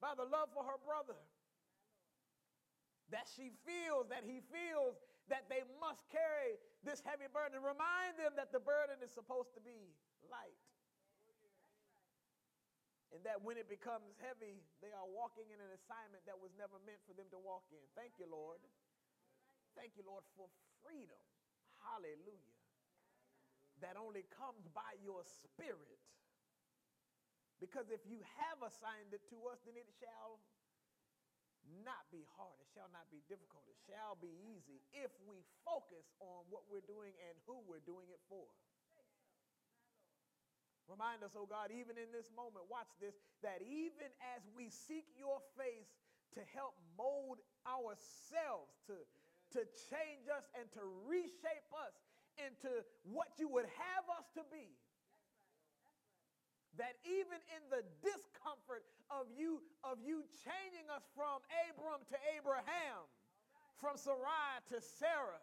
by 0.00 0.14
the 0.14 0.26
love 0.26 0.52
for 0.54 0.64
her 0.64 0.78
brother. 0.84 1.18
That 3.08 3.24
she 3.24 3.48
feels, 3.64 4.12
that 4.12 4.22
he 4.28 4.44
feels 4.52 5.00
that 5.32 5.48
they 5.48 5.64
must 5.80 6.04
carry 6.12 6.60
this 6.84 7.00
heavy 7.04 7.28
burden. 7.32 7.64
Remind 7.64 8.20
them 8.20 8.36
that 8.36 8.52
the 8.52 8.60
burden 8.60 9.00
is 9.00 9.12
supposed 9.12 9.56
to 9.56 9.62
be 9.64 9.96
light. 10.28 10.60
And 13.08 13.24
that 13.24 13.40
when 13.40 13.56
it 13.56 13.72
becomes 13.72 14.12
heavy, 14.20 14.60
they 14.84 14.92
are 14.92 15.08
walking 15.08 15.48
in 15.48 15.56
an 15.56 15.72
assignment 15.72 16.28
that 16.28 16.36
was 16.36 16.52
never 16.60 16.76
meant 16.84 17.00
for 17.08 17.16
them 17.16 17.28
to 17.32 17.40
walk 17.40 17.64
in. 17.72 17.80
Thank 17.96 18.20
you, 18.20 18.28
Lord. 18.28 18.60
Thank 19.72 19.96
you, 19.96 20.04
Lord, 20.04 20.26
for 20.36 20.52
freedom. 20.84 21.22
Hallelujah. 21.80 22.56
That 23.80 23.96
only 23.96 24.28
comes 24.28 24.68
by 24.74 24.98
your 25.00 25.24
spirit. 25.24 26.02
Because 27.58 27.90
if 27.90 28.04
you 28.04 28.20
have 28.38 28.60
assigned 28.60 29.10
it 29.16 29.24
to 29.32 29.38
us, 29.50 29.58
then 29.64 29.74
it 29.74 29.88
shall 29.98 30.38
not 31.84 32.06
be 32.12 32.24
hard. 32.36 32.56
It 32.62 32.70
shall 32.72 32.88
not 32.92 33.08
be 33.10 33.24
difficult. 33.26 33.64
It 33.66 33.78
shall 33.88 34.16
be 34.20 34.30
easy 34.52 34.80
if 34.94 35.10
we 35.26 35.42
focus 35.66 36.06
on 36.22 36.46
what 36.48 36.64
we're 36.70 36.84
doing 36.86 37.12
and 37.28 37.34
who 37.44 37.60
we're 37.66 37.84
doing 37.84 38.08
it 38.12 38.20
for. 38.30 38.46
Remind 40.88 41.20
us, 41.20 41.36
oh 41.36 41.44
God, 41.44 41.68
even 41.68 42.00
in 42.00 42.08
this 42.10 42.32
moment, 42.32 42.64
watch 42.72 42.88
this, 42.96 43.12
that 43.44 43.60
even 43.60 44.08
as 44.32 44.40
we 44.56 44.72
seek 44.72 45.04
your 45.20 45.44
face 45.52 45.92
to 46.32 46.40
help 46.56 46.72
mold 46.96 47.44
ourselves, 47.68 48.72
to, 48.88 48.96
to 49.52 49.68
change 49.92 50.32
us 50.32 50.48
and 50.56 50.64
to 50.72 50.80
reshape 51.04 51.68
us 51.76 51.92
into 52.40 52.72
what 53.04 53.28
you 53.36 53.52
would 53.52 53.68
have 53.68 54.04
us 54.16 54.24
to 54.32 54.42
be. 54.48 54.72
That 56.80 56.96
even 57.04 57.36
in 57.52 57.62
the 57.68 57.84
discomfort 58.00 58.86
of 59.10 59.26
you, 59.34 59.60
of 59.84 59.98
you 60.00 60.24
changing 60.40 60.88
us 60.88 61.04
from 61.12 61.44
Abram 61.68 62.00
to 62.08 62.16
Abraham, 62.38 63.04
from 63.76 63.98
Sarai 64.00 64.62
to 64.72 64.80
Sarah, 64.80 65.42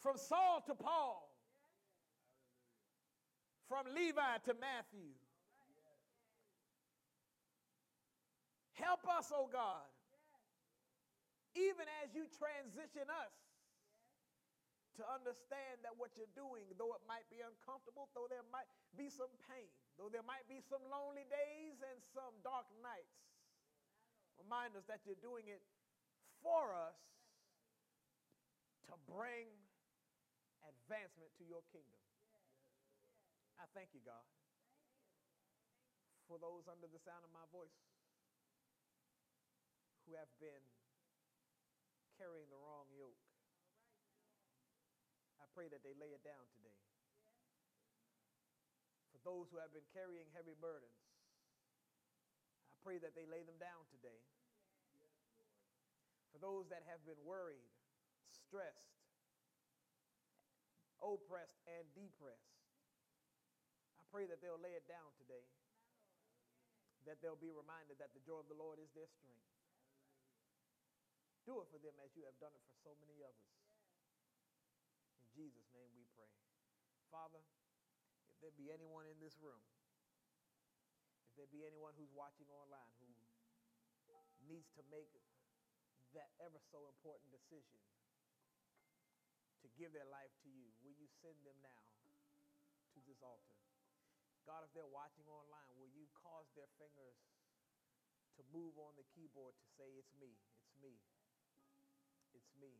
from 0.00 0.16
Saul 0.16 0.64
to 0.66 0.74
Paul, 0.74 1.23
from 3.68 3.88
Levi 3.94 4.38
to 4.44 4.52
Matthew. 4.60 5.12
Help 8.74 9.06
us, 9.06 9.30
oh 9.30 9.48
God, 9.48 9.86
even 11.54 11.86
as 12.02 12.10
you 12.12 12.26
transition 12.26 13.06
us 13.06 13.34
to 14.98 15.02
understand 15.10 15.82
that 15.82 15.94
what 15.94 16.14
you're 16.14 16.30
doing, 16.38 16.66
though 16.78 16.94
it 16.94 17.02
might 17.06 17.26
be 17.30 17.42
uncomfortable, 17.42 18.10
though 18.14 18.30
there 18.30 18.46
might 18.54 18.68
be 18.94 19.10
some 19.10 19.30
pain, 19.50 19.70
though 19.98 20.10
there 20.10 20.26
might 20.26 20.46
be 20.46 20.62
some 20.62 20.82
lonely 20.86 21.26
days 21.30 21.82
and 21.82 21.98
some 22.14 22.34
dark 22.42 22.66
nights, 22.82 23.14
remind 24.38 24.74
us 24.78 24.86
that 24.86 25.02
you're 25.06 25.18
doing 25.22 25.46
it 25.50 25.62
for 26.42 26.74
us 26.74 26.98
to 28.90 28.94
bring 29.10 29.50
advancement 30.66 31.30
to 31.38 31.44
your 31.46 31.62
kingdom. 31.72 32.03
I 33.58 33.66
thank 33.72 33.94
you, 33.94 34.02
God, 34.02 34.24
for 36.26 36.38
those 36.38 36.66
under 36.66 36.90
the 36.90 37.00
sound 37.02 37.22
of 37.22 37.32
my 37.32 37.46
voice 37.54 37.78
who 40.04 40.14
have 40.18 40.30
been 40.38 40.62
carrying 42.20 42.46
the 42.52 42.60
wrong 42.60 42.86
yoke. 42.94 43.18
I 45.40 45.46
pray 45.56 45.70
that 45.72 45.82
they 45.82 45.96
lay 45.96 46.12
it 46.14 46.22
down 46.22 46.44
today. 46.54 46.78
For 49.10 49.20
those 49.24 49.48
who 49.50 49.58
have 49.58 49.72
been 49.72 49.86
carrying 49.94 50.28
heavy 50.34 50.54
burdens, 50.58 51.00
I 52.70 52.76
pray 52.84 53.00
that 53.00 53.16
they 53.16 53.24
lay 53.24 53.42
them 53.46 53.56
down 53.58 53.86
today. 53.90 54.20
For 56.34 56.42
those 56.42 56.66
that 56.68 56.82
have 56.90 57.00
been 57.06 57.22
worried, 57.22 57.70
stressed, 58.28 58.90
oppressed, 60.98 61.62
and 61.70 61.86
depressed, 61.94 62.53
pray 64.14 64.30
that 64.30 64.38
they'll 64.38 64.62
lay 64.62 64.78
it 64.78 64.86
down 64.86 65.10
today. 65.18 65.42
That 67.02 67.18
they'll 67.18 67.34
be 67.34 67.50
reminded 67.50 67.98
that 67.98 68.14
the 68.14 68.22
joy 68.22 68.38
of 68.38 68.46
the 68.46 68.54
Lord 68.54 68.78
is 68.78 68.94
their 68.94 69.10
strength. 69.10 69.50
Do 71.42 71.58
it 71.58 71.66
for 71.74 71.82
them 71.82 71.98
as 71.98 72.14
you 72.14 72.22
have 72.22 72.38
done 72.38 72.54
it 72.54 72.62
for 72.62 72.78
so 72.78 72.94
many 73.02 73.18
others. 73.26 73.50
In 75.18 75.26
Jesus' 75.34 75.66
name 75.74 75.90
we 75.98 76.06
pray. 76.14 76.30
Father, 77.10 77.42
if 78.30 78.38
there 78.38 78.54
be 78.54 78.70
anyone 78.70 79.10
in 79.10 79.18
this 79.18 79.34
room, 79.42 79.60
if 81.26 81.34
there 81.34 81.50
be 81.50 81.66
anyone 81.66 81.98
who's 81.98 82.14
watching 82.14 82.46
online 82.54 82.94
who 83.02 83.10
needs 84.46 84.70
to 84.78 84.82
make 84.94 85.10
that 86.14 86.30
ever 86.38 86.62
so 86.70 86.86
important 86.86 87.34
decision 87.34 87.82
to 89.60 89.68
give 89.74 89.90
their 89.90 90.06
life 90.06 90.30
to 90.46 90.48
you, 90.54 90.70
will 90.86 90.94
you 90.94 91.10
send 91.18 91.34
them 91.42 91.58
now 91.66 91.82
to 92.94 93.02
this 93.02 93.18
altar? 93.18 93.63
God, 94.44 94.60
if 94.60 94.70
they're 94.76 94.88
watching 94.92 95.24
online, 95.24 95.72
will 95.80 95.88
you 95.88 96.04
cause 96.12 96.44
their 96.52 96.68
fingers 96.76 97.16
to 98.36 98.44
move 98.52 98.76
on 98.76 98.92
the 99.00 99.06
keyboard 99.16 99.56
to 99.56 99.66
say, 99.80 99.88
It's 99.96 100.12
me, 100.20 100.36
it's 100.60 100.76
me, 100.84 101.00
it's 102.36 102.52
me. 102.60 102.76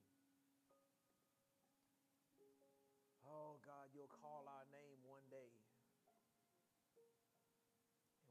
Oh, 3.24 3.56
God, 3.64 3.88
you'll 3.96 4.12
call 4.12 4.44
our 4.44 4.68
name 4.68 5.00
one 5.08 5.24
day. 5.32 5.48
And 7.00 7.08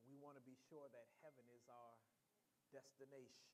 we 0.05 0.13
want 0.21 0.37
to 0.37 0.45
be 0.45 0.53
sure 0.69 0.85
that 0.93 1.09
heaven 1.25 1.49
is 1.49 1.65
our 1.65 1.97
destination. 2.69 3.49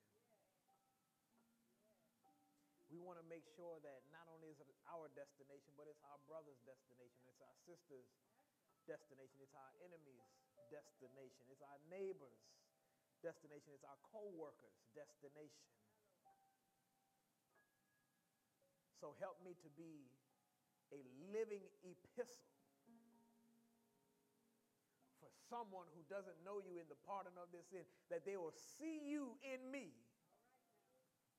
We 2.92 2.98
want 2.98 3.22
to 3.22 3.28
make 3.30 3.46
sure 3.54 3.78
that 3.86 4.02
not 4.10 4.26
only 4.34 4.50
is 4.50 4.58
it 4.60 4.68
our 4.90 5.08
destination, 5.14 5.78
but 5.78 5.86
it's 5.86 6.02
our 6.10 6.18
brother's 6.26 6.60
destination, 6.66 7.22
it's 7.30 7.40
our 7.40 7.54
sister's 7.64 8.10
destination, 8.90 9.38
it's 9.46 9.54
our 9.54 9.74
enemy's 9.86 10.26
destination, 10.74 11.46
it's 11.54 11.62
our 11.62 11.78
neighbor's 11.94 12.42
destination, 13.22 13.70
it's 13.78 13.86
our 13.86 14.02
co 14.10 14.34
worker's 14.34 14.82
destination. 14.98 15.70
So 18.98 19.14
help 19.22 19.38
me 19.46 19.54
to 19.62 19.70
be 19.78 20.10
a 20.92 21.00
living 21.32 21.64
epistle 21.86 22.50
for 25.22 25.30
someone 25.48 25.88
who 25.94 26.04
doesn't 26.10 26.36
know 26.42 26.60
you 26.60 26.82
in 26.82 26.90
the 26.90 27.00
pardon 27.08 27.38
of 27.38 27.48
this 27.54 27.70
sin, 27.70 27.86
that 28.10 28.26
they 28.26 28.36
will 28.36 28.56
see 28.82 29.06
you 29.06 29.38
in 29.46 29.62
me 29.72 29.94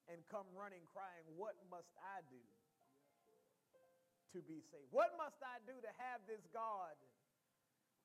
and 0.08 0.22
come 0.32 0.48
running 0.56 0.82
crying, 0.90 1.26
What 1.36 1.58
must 1.68 1.92
I 2.00 2.24
do 2.32 2.40
to 4.34 4.38
be 4.46 4.62
saved? 4.72 4.88
What 4.90 5.14
must 5.20 5.38
I 5.42 5.60
do 5.68 5.76
to 5.76 5.90
have 6.00 6.24
this 6.24 6.42
God, 6.50 6.96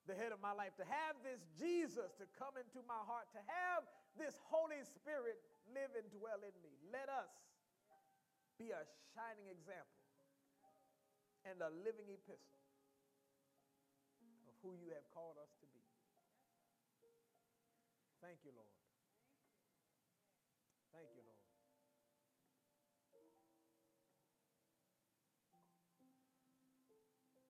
the 0.05 0.13
head 0.17 0.29
of 0.29 0.39
my 0.39 0.53
life, 0.53 0.77
to 0.77 0.85
have 0.85 1.17
this 1.25 1.41
Jesus 1.57 2.13
to 2.21 2.25
come 2.37 2.53
into 2.55 2.81
my 2.85 3.01
heart, 3.09 3.29
to 3.33 3.41
have 3.41 3.85
this 4.17 4.37
Holy 4.49 4.81
Spirit 4.85 5.41
live 5.73 5.91
and 5.97 6.05
dwell 6.13 6.39
in 6.45 6.55
me? 6.61 6.73
Let 6.93 7.09
us 7.09 7.29
be 8.61 8.71
a 8.71 8.85
shining 9.13 9.49
example 9.51 9.99
and 11.45 11.61
a 11.61 11.69
living 11.81 12.09
epistle 12.09 12.61
of 14.49 14.55
who 14.61 14.77
you 14.77 14.93
have 14.93 15.05
called 15.13 15.37
us 15.41 15.51
to 15.61 15.67
be. 15.73 15.83
Thank 18.21 18.41
you, 18.41 18.51
Lord. 18.57 18.74